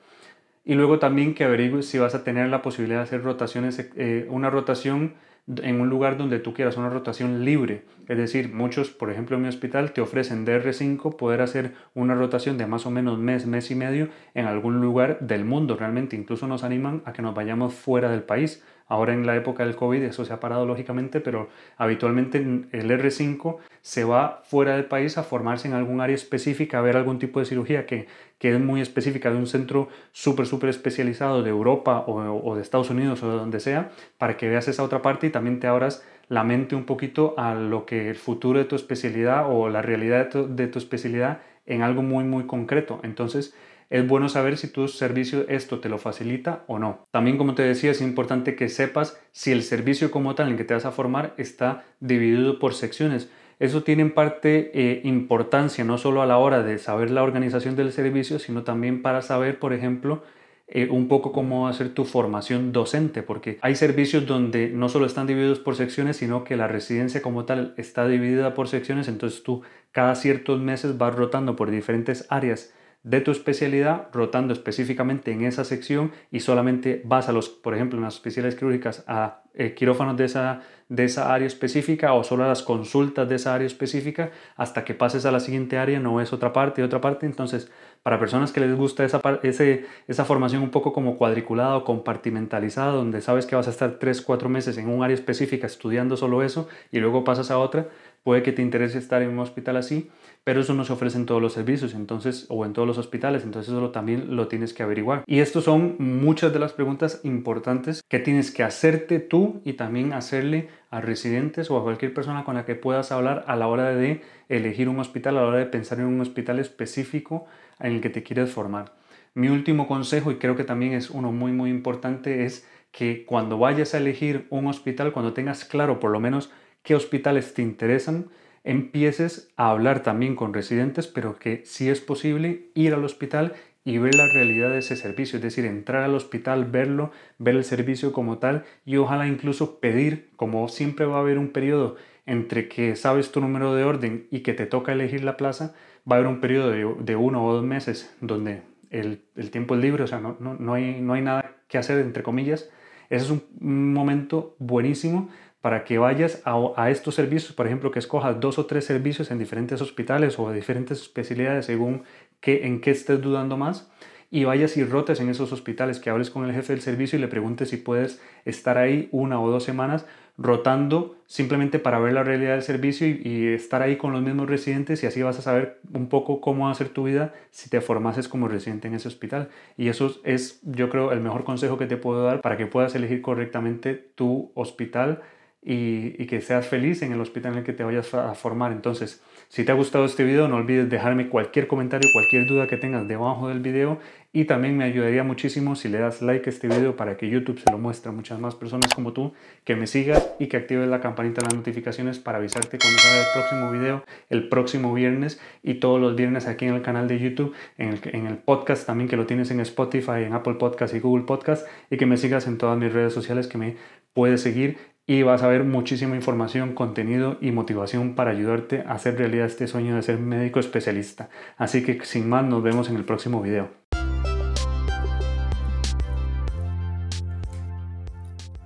Y 0.64 0.76
luego 0.76 1.00
también 1.00 1.34
que 1.34 1.44
averigües 1.44 1.88
si 1.88 1.98
vas 1.98 2.14
a 2.14 2.24
tener 2.24 2.50
la 2.50 2.62
posibilidad 2.62 3.00
de 3.00 3.04
hacer 3.04 3.24
rotaciones, 3.24 3.90
eh, 3.96 4.28
una 4.30 4.52
rotación 4.52 5.16
en 5.48 5.82
un 5.82 5.90
lugar 5.90 6.18
donde 6.18 6.38
tú 6.38 6.54
quieras, 6.54 6.78
una 6.78 6.90
rotación 6.90 7.44
libre. 7.44 7.86
Es 8.08 8.18
decir, 8.18 8.54
muchos, 8.54 8.92
por 8.92 9.10
ejemplo, 9.10 9.38
en 9.38 9.42
mi 9.42 9.50
hospital 9.50 9.92
te 9.92 10.02
ofrecen 10.02 10.46
DR5 10.46 11.16
poder 11.16 11.42
hacer 11.42 11.74
una 11.96 12.14
rotación 12.14 12.60
de 12.60 12.68
más 12.68 12.86
o 12.86 12.92
menos 12.92 13.18
mes, 13.18 13.48
mes 13.48 13.72
y 13.72 13.76
medio 13.76 14.10
en 14.36 14.46
algún 14.46 14.82
lugar 14.82 15.18
del 15.20 15.46
mundo. 15.46 15.78
Realmente 15.78 16.16
incluso 16.16 16.46
nos 16.46 16.64
animan 16.64 17.02
a 17.06 17.14
que 17.14 17.24
nos 17.24 17.34
vayamos 17.34 17.74
fuera 17.74 18.12
del 18.12 18.22
país 18.22 18.64
Ahora 18.88 19.14
en 19.14 19.26
la 19.26 19.36
época 19.36 19.66
del 19.66 19.76
COVID 19.76 20.04
eso 20.04 20.26
se 20.26 20.34
ha 20.34 20.40
parado 20.40 20.66
lógicamente, 20.66 21.20
pero 21.20 21.50
habitualmente 21.78 22.38
el 22.38 22.92
R5 22.92 23.58
se 23.82 24.04
va 24.04 24.42
fuera 24.46 24.76
del 24.76 24.86
país 24.86 25.18
a 25.18 25.24
formarse 25.24 25.68
en 25.68 25.74
algún 25.74 26.02
área 26.02 26.16
específica, 26.16 26.78
a 26.78 26.82
ver 26.82 26.96
algún 26.96 27.18
tipo 27.18 27.40
de 27.40 27.46
cirugía 27.46 27.88
que, 27.88 28.08
que 28.38 28.54
es 28.54 28.60
muy 28.60 28.82
específica 28.82 29.32
de 29.32 29.38
un 29.38 29.48
centro 29.48 29.90
súper, 30.12 30.46
súper 30.46 30.70
especializado 30.70 31.42
de 31.42 31.50
Europa 31.50 32.04
o, 32.06 32.56
de 32.56 32.62
Estados 32.62 32.92
Unidos 32.92 33.24
o 33.24 33.32
de 33.32 33.38
donde 33.38 33.60
sea, 33.60 33.90
para 34.20 34.38
que 34.38 34.50
veas 34.50 34.68
esa 34.68 34.84
otra 34.84 35.02
parte 35.02 35.28
y 35.28 35.30
también 35.32 35.60
te 35.60 35.68
abras 35.68 36.04
la 36.28 36.44
mente 36.44 36.76
un 36.76 36.86
poquito 36.86 37.34
a 37.38 37.56
lo 37.56 37.86
que 37.86 38.10
el 38.10 38.16
futuro 38.16 38.60
de 38.60 38.66
tu 38.66 38.76
especialidad 38.76 39.46
o 39.50 39.70
la 39.70 39.82
realidad 39.82 40.26
de 40.26 40.26
tu, 40.26 40.56
de 40.56 40.68
tu 40.68 40.80
especialidad 40.80 41.40
en 41.66 41.82
algo 41.82 42.04
muy, 42.04 42.24
muy 42.24 42.46
concreto. 42.46 43.00
Entonces, 43.04 43.56
es 43.90 44.08
bueno 44.08 44.30
saber 44.30 44.58
si 44.58 44.68
tu 44.68 44.88
servicio 44.88 45.46
esto 45.48 45.80
te 45.80 45.90
lo 45.90 45.98
facilita 45.98 46.64
o 46.68 46.80
no. 46.80 47.08
También, 47.12 47.38
como 47.38 47.56
te 47.56 47.64
decía, 47.64 47.92
es 47.92 48.02
importante 48.02 48.56
que 48.56 48.70
sepas 48.70 49.20
si 49.32 49.52
el 49.52 49.64
servicio 49.64 50.12
como 50.12 50.36
tal 50.36 50.50
en 50.50 50.58
que 50.58 50.64
te 50.64 50.74
vas 50.74 50.86
a 50.86 50.92
formar 50.92 51.34
está 51.38 51.84
dividido 52.00 52.60
por 52.60 52.74
secciones. 52.74 53.30
Eso 53.60 53.84
tiene 53.84 54.02
en 54.02 54.14
parte 54.14 54.72
eh, 54.74 55.02
importancia 55.06 55.84
no 55.84 55.98
solo 55.98 56.22
a 56.22 56.26
la 56.26 56.38
hora 56.38 56.62
de 56.62 56.78
saber 56.78 57.10
la 57.10 57.24
organización 57.24 57.76
del 57.76 57.92
servicio, 57.92 58.40
sino 58.40 58.64
también 58.64 59.02
para 59.02 59.22
saber, 59.22 59.60
por 59.60 59.72
ejemplo, 59.72 60.24
eh, 60.68 60.90
un 60.90 61.08
poco 61.08 61.32
cómo 61.32 61.68
hacer 61.68 61.94
tu 61.94 62.06
formación 62.06 62.72
docente, 62.74 63.22
porque 63.22 63.60
hay 63.62 63.76
servicios 63.76 64.26
donde 64.26 64.70
no 64.70 64.90
solo 64.90 65.06
están 65.06 65.28
divididos 65.28 65.60
por 65.60 65.76
secciones, 65.76 66.18
sino 66.18 66.44
que 66.44 66.58
la 66.58 66.68
residencia 66.68 67.22
como 67.22 67.46
tal 67.46 67.76
está 67.78 68.08
dividida 68.08 68.56
por 68.56 68.68
secciones, 68.68 69.08
entonces 69.08 69.44
tú 69.44 69.62
cada 69.92 70.16
ciertos 70.16 70.60
meses 70.60 70.98
vas 70.98 71.14
rotando 71.16 71.56
por 71.56 71.70
diferentes 71.70 72.26
áreas 72.30 72.74
de 73.06 73.22
tu 73.22 73.30
especialidad, 73.30 74.08
rotando 74.12 74.52
específicamente 74.52 75.32
en 75.32 75.44
esa 75.44 75.64
sección 75.64 76.12
y 76.32 76.40
solamente 76.40 77.04
vas 77.06 77.30
a 77.30 77.32
los, 77.32 77.50
por 77.50 77.76
ejemplo, 77.76 78.00
en 78.00 78.04
las 78.04 78.16
especialidades 78.16 78.58
quirúrgicas, 78.58 79.04
a 79.06 79.44
eh, 79.54 79.76
quirófanos 79.76 80.18
de 80.18 80.26
esa, 80.26 80.62
de 80.90 81.04
esa 81.04 81.32
área 81.32 81.46
específica 81.46 82.14
o 82.14 82.24
solo 82.24 82.46
a 82.46 82.48
las 82.48 82.64
consultas 82.64 83.30
de 83.30 83.36
esa 83.36 83.54
área 83.54 83.68
específica 83.68 84.32
hasta 84.56 84.84
que 84.84 84.96
pases 84.96 85.28
a 85.28 85.32
la 85.32 85.40
siguiente 85.40 85.78
área, 85.78 86.00
no 86.00 86.20
es 86.20 86.34
otra 86.34 86.52
parte 86.52 86.82
y 86.82 86.84
otra 86.84 87.00
parte. 87.00 87.28
Entonces, 87.28 87.72
para 88.02 88.20
personas 88.20 88.52
que 88.52 88.60
les 88.60 88.76
gusta 88.76 89.06
esa, 89.06 89.22
ese, 89.44 89.86
esa 90.08 90.26
formación 90.26 90.64
un 90.64 90.72
poco 90.72 90.92
como 90.92 91.16
cuadriculada 91.16 91.78
o 91.78 91.84
compartimentalizada, 91.84 92.92
donde 92.92 93.22
sabes 93.22 93.46
que 93.46 93.56
vas 93.56 93.68
a 93.68 93.72
estar 93.72 94.00
3, 94.00 94.20
4 94.24 94.50
meses 94.50 94.80
en 94.80 94.90
un 94.90 95.04
área 95.04 95.14
específica 95.14 95.68
estudiando 95.68 96.18
solo 96.18 96.42
eso 96.42 96.68
y 96.92 97.00
luego 97.00 97.24
pasas 97.24 97.52
a 97.52 97.60
otra, 97.60 97.88
puede 98.24 98.42
que 98.42 98.52
te 98.52 98.64
interese 98.64 98.98
estar 98.98 99.22
en 99.22 99.30
un 99.30 99.38
hospital 99.38 99.78
así 99.78 100.10
pero 100.46 100.62
eso 100.62 100.76
no 100.76 100.86
se 100.86 100.94
ofrece 100.94 101.18
en 101.18 101.26
todos 101.26 101.42
los 101.42 101.54
servicios 101.54 101.96
entonces 101.96 102.46
o 102.50 102.66
en 102.66 102.74
todos 102.74 102.88
los 102.88 103.00
hospitales, 103.00 103.44
entonces 103.44 103.74
eso 103.74 103.90
también 103.90 104.36
lo 104.36 104.48
tienes 104.48 104.74
que 104.74 104.84
averiguar. 104.84 105.24
Y 105.26 105.40
estas 105.40 105.64
son 105.64 105.96
muchas 105.98 106.54
de 106.54 106.60
las 106.60 106.72
preguntas 106.72 107.20
importantes 107.24 108.04
que 108.08 108.20
tienes 108.20 108.52
que 108.52 108.62
hacerte 108.62 109.20
tú 109.20 109.62
y 109.66 109.74
también 109.74 110.14
hacerle 110.14 110.70
a 110.92 111.02
residentes 111.02 111.72
o 111.72 111.78
a 111.78 111.84
cualquier 111.84 112.14
persona 112.14 112.44
con 112.44 112.54
la 112.54 112.64
que 112.64 112.76
puedas 112.76 113.12
hablar 113.12 113.44
a 113.48 113.56
la 113.56 113.68
hora 113.68 113.96
de 113.96 114.22
elegir 114.48 114.88
un 114.88 115.00
hospital, 115.00 115.36
a 115.36 115.42
la 115.42 115.48
hora 115.48 115.58
de 115.58 115.66
pensar 115.66 116.00
en 116.00 116.06
un 116.06 116.22
hospital 116.22 116.60
específico 116.60 117.48
en 117.80 117.94
el 117.94 118.02
que 118.02 118.12
te 118.12 118.22
quieres 118.22 118.52
formar. 118.52 118.94
Mi 119.34 119.50
último 119.50 119.88
consejo, 119.88 120.30
y 120.30 120.36
creo 120.36 120.56
que 120.56 120.64
también 120.64 120.94
es 120.94 121.10
uno 121.10 121.32
muy 121.32 121.54
muy 121.54 121.72
importante, 121.72 122.46
es 122.46 122.70
que 122.92 123.26
cuando 123.26 123.58
vayas 123.58 123.96
a 123.96 123.98
elegir 123.98 124.46
un 124.52 124.68
hospital, 124.68 125.12
cuando 125.12 125.34
tengas 125.34 125.66
claro 125.66 126.00
por 126.00 126.12
lo 126.12 126.20
menos 126.20 126.52
qué 126.84 126.94
hospitales 126.94 127.56
te 127.56 127.64
interesan, 127.64 128.28
empieces 128.66 129.52
a 129.56 129.70
hablar 129.70 130.02
también 130.02 130.36
con 130.36 130.54
residentes, 130.54 131.08
pero 131.08 131.38
que 131.38 131.62
si 131.66 131.88
es 131.88 132.02
posible 132.02 132.72
ir 132.74 132.94
al 132.94 133.06
hospital 133.06 133.54
y 133.86 134.00
ver 134.00 134.16
la 134.16 134.26
realidad 134.34 134.72
de 134.72 134.80
ese 134.80 134.96
servicio, 134.96 135.38
es 135.38 135.44
decir, 135.44 135.66
entrar 135.66 136.02
al 136.02 136.16
hospital, 136.16 136.66
verlo, 136.66 137.12
ver 137.38 137.56
el 137.56 137.64
servicio 137.64 138.12
como 138.12 138.40
tal 138.40 138.66
y 138.84 138.98
ojalá 138.98 139.28
incluso 139.28 139.80
pedir, 139.80 140.30
como 140.36 140.68
siempre 140.68 141.06
va 141.06 141.18
a 141.18 141.20
haber 141.20 141.38
un 141.38 141.50
periodo 141.50 141.96
entre 142.26 142.68
que 142.68 142.96
sabes 142.96 143.32
tu 143.32 143.40
número 143.40 143.76
de 143.76 143.84
orden 143.84 144.26
y 144.32 144.40
que 144.40 144.54
te 144.54 144.66
toca 144.66 144.92
elegir 144.92 145.24
la 145.24 145.38
plaza, 145.38 145.76
va 146.12 146.16
a 146.16 146.20
haber 146.20 146.28
un 146.28 146.42
periodo 146.42 146.72
de, 146.72 147.16
uno 147.16 147.46
o 147.46 147.54
dos 147.54 147.64
meses 147.64 148.16
donde 148.20 148.64
el, 148.90 149.22
tiempo 149.52 149.76
es 149.76 149.82
libre, 149.82 150.04
o 150.04 150.08
sea, 150.08 150.20
no, 150.20 150.36
no, 150.40 150.74
hay, 150.74 151.00
no 151.02 151.14
hay 151.14 151.22
nada 151.22 151.52
que 151.68 151.78
hacer, 151.78 152.00
entre 152.00 152.24
comillas. 152.24 152.68
Ese 153.12 153.26
es 153.26 153.30
un 153.32 153.94
momento 153.94 154.56
buenísimo 154.58 155.30
para 155.66 155.84
que 155.84 155.98
vayas 155.98 156.44
a, 156.46 156.92
estos 156.92 157.16
servicios, 157.16 157.52
por 157.52 157.66
ejemplo, 157.66 157.90
que 157.90 157.98
escojas 157.98 158.40
dos 158.40 158.60
o 158.60 158.68
tres 158.68 158.86
servicios 158.86 159.32
en 159.32 159.40
diferentes 159.40 159.82
hospitales 159.82 160.38
o 160.38 160.52
diferentes 160.52 161.02
especialidades 161.02 161.66
según 161.66 162.04
qué, 162.40 162.68
en 162.68 162.82
qué 162.82 162.92
estés 162.92 163.20
dudando 163.20 163.58
más 163.58 163.90
y 164.30 164.44
vayas 164.44 164.78
y 164.78 164.84
rotes 164.84 165.20
en 165.22 165.30
esos 165.30 165.52
hospitales, 165.52 165.98
que 165.98 166.12
hables 166.12 166.30
con 166.30 166.46
el 166.46 166.54
jefe 166.54 166.74
del 166.74 166.84
servicio 166.84 167.18
y 167.18 167.22
le 167.24 167.28
preguntes 167.28 167.72
si 167.72 167.78
puedes 167.78 168.22
estar 168.46 168.78
ahí 168.78 169.10
una 169.12 169.42
o 169.42 169.50
dos 169.50 169.64
semanas 169.64 170.06
rotando 170.38 171.16
simplemente 171.26 171.80
para 171.80 171.98
ver 171.98 172.14
la 172.14 172.24
realidad 172.24 172.52
del 172.52 172.62
servicio 172.62 173.08
y, 173.08 173.22
y, 173.24 173.48
estar 173.48 173.82
ahí 173.82 173.96
con 173.96 174.12
los 174.12 174.22
mismos 174.22 174.48
residentes 174.48 175.02
y 175.02 175.08
así 175.08 175.24
vas 175.24 175.40
a 175.40 175.42
saber 175.42 175.80
un 175.94 176.10
poco 176.10 176.42
cómo 176.42 176.66
va 176.66 176.72
a 176.72 176.76
ser 176.76 176.90
tu 176.90 177.06
vida 177.06 177.34
si 177.50 177.72
te 177.72 177.82
formases 177.82 178.28
como 178.28 178.48
residente 178.48 178.88
en 178.88 178.94
ese 178.94 179.08
hospital. 179.08 179.50
Y 179.78 179.88
eso 179.88 180.16
es, 180.26 180.60
yo 180.62 180.90
creo, 180.90 181.12
el 181.12 181.22
mejor 181.22 181.44
consejo 181.44 181.80
que 181.80 181.88
te 181.88 181.98
puedo 181.98 182.24
dar 182.24 182.42
para 182.42 182.56
que 182.56 182.68
puedas 182.68 182.94
elegir 182.94 183.24
correctamente 183.24 183.96
tu 183.96 184.52
hospital 184.54 185.24
y, 185.68 186.26
que 186.28 186.42
seas 186.42 186.68
feliz 186.68 187.02
en 187.02 187.12
el 187.12 187.20
hospital 187.20 187.54
en 187.54 187.58
el 187.60 187.64
que 187.64 187.74
te 187.74 187.84
vayas 187.84 188.14
a 188.14 188.36
formar. 188.36 188.72
Entonces, 188.72 189.24
si 189.50 189.64
te 189.64 189.72
ha 189.72 189.76
gustado 189.76 190.06
este 190.06 190.24
video, 190.24 190.48
no 190.48 190.58
olvides 190.58 190.90
dejarme 190.90 191.28
cualquier 191.28 191.68
comentario, 191.68 192.08
cualquier 192.14 192.46
duda 192.46 192.68
que 192.68 192.78
tengas 192.78 193.08
debajo 193.08 193.48
del 193.50 193.62
video 193.62 194.00
y 194.32 194.46
también 194.46 194.78
me 194.78 194.84
ayudaría 194.84 195.24
muchísimo 195.24 195.76
si 195.76 195.90
le 195.90 195.98
das 195.98 196.22
like 196.22 196.48
a 196.48 196.54
este 196.54 196.68
video 196.68 196.96
para 196.96 197.18
que 197.18 197.30
YouTube 197.30 197.60
se 197.60 197.72
lo 197.72 197.80
muestre 197.80 198.10
a 198.10 198.12
muchas 198.12 198.40
más 198.40 198.54
personas 198.54 198.94
como 198.94 199.14
tú, 199.14 199.34
que 199.64 199.76
me 199.76 199.88
sigas 199.88 200.30
y 200.40 200.48
que 200.48 200.58
actives 200.58 200.88
la 200.88 201.00
campanita 201.00 201.42
de 201.42 201.48
las 201.48 201.56
notificaciones 201.56 202.20
para 202.20 202.38
avisarte 202.38 202.78
cuando 202.78 203.00
salga 203.00 203.22
el 203.22 203.34
próximo 203.34 203.72
video 203.72 204.04
el 204.30 204.50
próximo 204.50 204.94
viernes 204.94 205.40
y 205.64 205.76
todos 205.76 206.00
los 206.00 206.16
viernes 206.16 206.48
aquí 206.48 206.66
en 206.66 206.76
el 206.76 206.82
canal 206.82 207.08
de 207.08 207.18
YouTube, 207.18 207.54
en 207.78 207.90
el, 207.90 208.00
en 208.04 208.28
el 208.28 208.38
podcast 208.38 208.86
también 208.86 209.08
que 209.08 209.16
lo 209.16 209.26
tienes 209.26 209.50
en 209.52 209.62
Spotify, 209.62 210.24
en 210.26 210.34
Apple 210.34 210.56
Podcast 210.56 210.94
y 210.94 211.00
Google 211.00 211.26
Podcast 211.26 211.66
y 211.90 211.98
que 211.98 212.06
me 212.06 212.18
sigas 212.18 212.46
en 212.46 212.58
todas 212.58 212.78
mis 212.78 212.92
redes 212.92 213.14
sociales 213.14 213.48
que 213.48 213.58
me 213.58 213.78
puedes 214.14 214.42
seguir 214.42 214.95
y 215.08 215.22
vas 215.22 215.44
a 215.44 215.48
ver 215.48 215.64
muchísima 215.64 216.16
información, 216.16 216.74
contenido 216.74 217.38
y 217.40 217.52
motivación 217.52 218.16
para 218.16 218.32
ayudarte 218.32 218.84
a 218.88 218.94
hacer 218.94 219.18
realidad 219.18 219.46
este 219.46 219.68
sueño 219.68 219.96
de 219.96 220.02
ser 220.02 220.18
médico 220.18 220.60
especialista. 220.60 221.30
Así 221.58 221.84
que 221.84 222.04
sin 222.04 222.28
más 222.28 222.44
nos 222.44 222.64
vemos 222.64 222.90
en 222.90 222.96
el 222.96 223.06
próximo 223.06 223.42
video. 223.42 223.70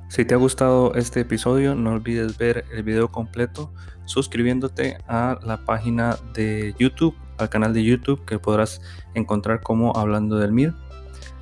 Si 0.08 0.26
te 0.26 0.34
ha 0.34 0.38
gustado 0.38 0.96
este 0.96 1.22
episodio, 1.22 1.76
no 1.76 1.92
olvides 1.92 2.38
ver 2.38 2.66
el 2.74 2.84
video 2.84 3.10
completo 3.10 3.74
suscribiéndote 4.06 4.98
a 5.08 5.40
la 5.44 5.66
página 5.66 6.18
de 6.34 6.74
YouTube, 6.80 7.16
al 7.38 7.50
canal 7.50 7.74
de 7.74 7.84
YouTube 7.84 8.26
que 8.26 8.40
podrás 8.40 8.82
encontrar 9.14 9.62
como 9.62 9.96
Hablando 9.96 10.38
del 10.38 10.52
MIR. 10.52 10.74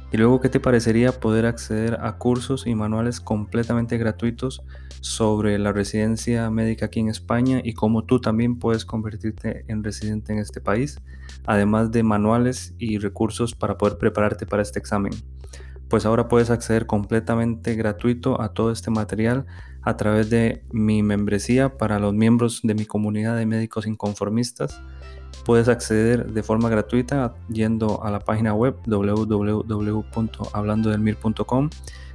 Y 0.09 0.15
luego, 0.15 0.39
¿qué 0.39 0.47
te 0.47 0.61
parecería 0.61 1.11
poder 1.11 1.45
acceder 1.45 1.97
a 2.01 2.17
cursos 2.17 2.65
y 2.65 2.75
manuales 2.75 3.19
completamente 3.19 3.97
gratuitos 3.97 4.63
sobre 5.01 5.59
la 5.59 5.73
residencia 5.73 6.49
médica 6.49 6.85
aquí 6.85 7.01
en 7.01 7.09
España 7.09 7.59
y 7.61 7.73
cómo 7.73 8.05
tú 8.05 8.21
también 8.21 8.57
puedes 8.57 8.85
convertirte 8.85 9.65
en 9.67 9.83
residente 9.83 10.31
en 10.31 10.39
este 10.39 10.61
país, 10.61 11.01
además 11.45 11.91
de 11.91 12.03
manuales 12.03 12.73
y 12.77 12.99
recursos 12.99 13.53
para 13.53 13.77
poder 13.77 13.97
prepararte 13.97 14.45
para 14.45 14.63
este 14.63 14.79
examen? 14.79 15.11
Pues 15.89 16.05
ahora 16.05 16.29
puedes 16.29 16.49
acceder 16.51 16.85
completamente 16.85 17.75
gratuito 17.75 18.41
a 18.41 18.53
todo 18.53 18.71
este 18.71 18.91
material 18.91 19.45
a 19.81 19.97
través 19.97 20.29
de 20.29 20.63
mi 20.71 21.03
membresía 21.03 21.77
para 21.77 21.99
los 21.99 22.13
miembros 22.13 22.61
de 22.63 22.75
mi 22.75 22.85
comunidad 22.85 23.37
de 23.37 23.45
médicos 23.45 23.87
inconformistas 23.87 24.81
Puedes 25.45 25.69
acceder 25.69 26.31
de 26.31 26.43
forma 26.43 26.69
gratuita 26.69 27.33
yendo 27.49 28.03
a 28.03 28.11
la 28.11 28.19
página 28.19 28.53
web 28.53 28.75
www.hablandodelmir.com 28.85 31.69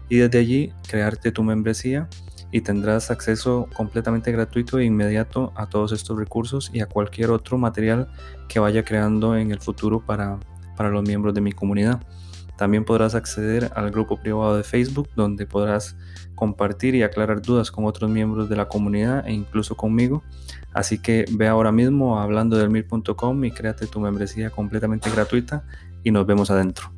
y 0.09 0.16
desde 0.16 0.38
allí 0.38 0.72
crearte 0.87 1.33
tu 1.33 1.42
membresía 1.42 2.09
y 2.51 2.61
tendrás 2.61 3.11
acceso 3.11 3.68
completamente 3.75 4.31
gratuito 4.31 4.79
e 4.79 4.85
inmediato 4.85 5.53
a 5.57 5.66
todos 5.66 5.92
estos 5.92 6.18
recursos 6.18 6.70
y 6.72 6.81
a 6.81 6.87
cualquier 6.87 7.31
otro 7.31 7.57
material 7.57 8.09
que 8.48 8.61
vaya 8.61 8.85
creando 8.85 9.37
en 9.37 9.51
el 9.51 9.61
futuro 9.61 10.05
para, 10.05 10.38
para 10.77 10.90
los 10.90 11.03
miembros 11.03 11.33
de 11.35 11.40
mi 11.40 11.53
comunidad. 11.53 12.03
También 12.56 12.84
podrás 12.84 13.14
acceder 13.14 13.70
al 13.74 13.90
grupo 13.90 14.16
privado 14.16 14.56
de 14.56 14.62
Facebook 14.62 15.08
donde 15.16 15.46
podrás 15.46 15.96
compartir 16.34 16.94
y 16.94 17.02
aclarar 17.02 17.42
dudas 17.42 17.70
con 17.70 17.84
otros 17.84 18.10
miembros 18.10 18.48
de 18.48 18.56
la 18.56 18.68
comunidad 18.68 19.26
e 19.26 19.32
incluso 19.32 19.76
conmigo. 19.76 20.22
Así 20.72 20.98
que 20.98 21.24
ve 21.30 21.48
ahora 21.48 21.72
mismo 21.72 22.18
a 22.18 22.22
hablando 22.22 22.56
del 22.56 22.70
mir.com 22.70 23.44
y 23.44 23.50
créate 23.50 23.86
tu 23.86 24.00
membresía 24.00 24.50
completamente 24.50 25.10
gratuita 25.10 25.64
y 26.02 26.10
nos 26.10 26.26
vemos 26.26 26.50
adentro. 26.50 26.90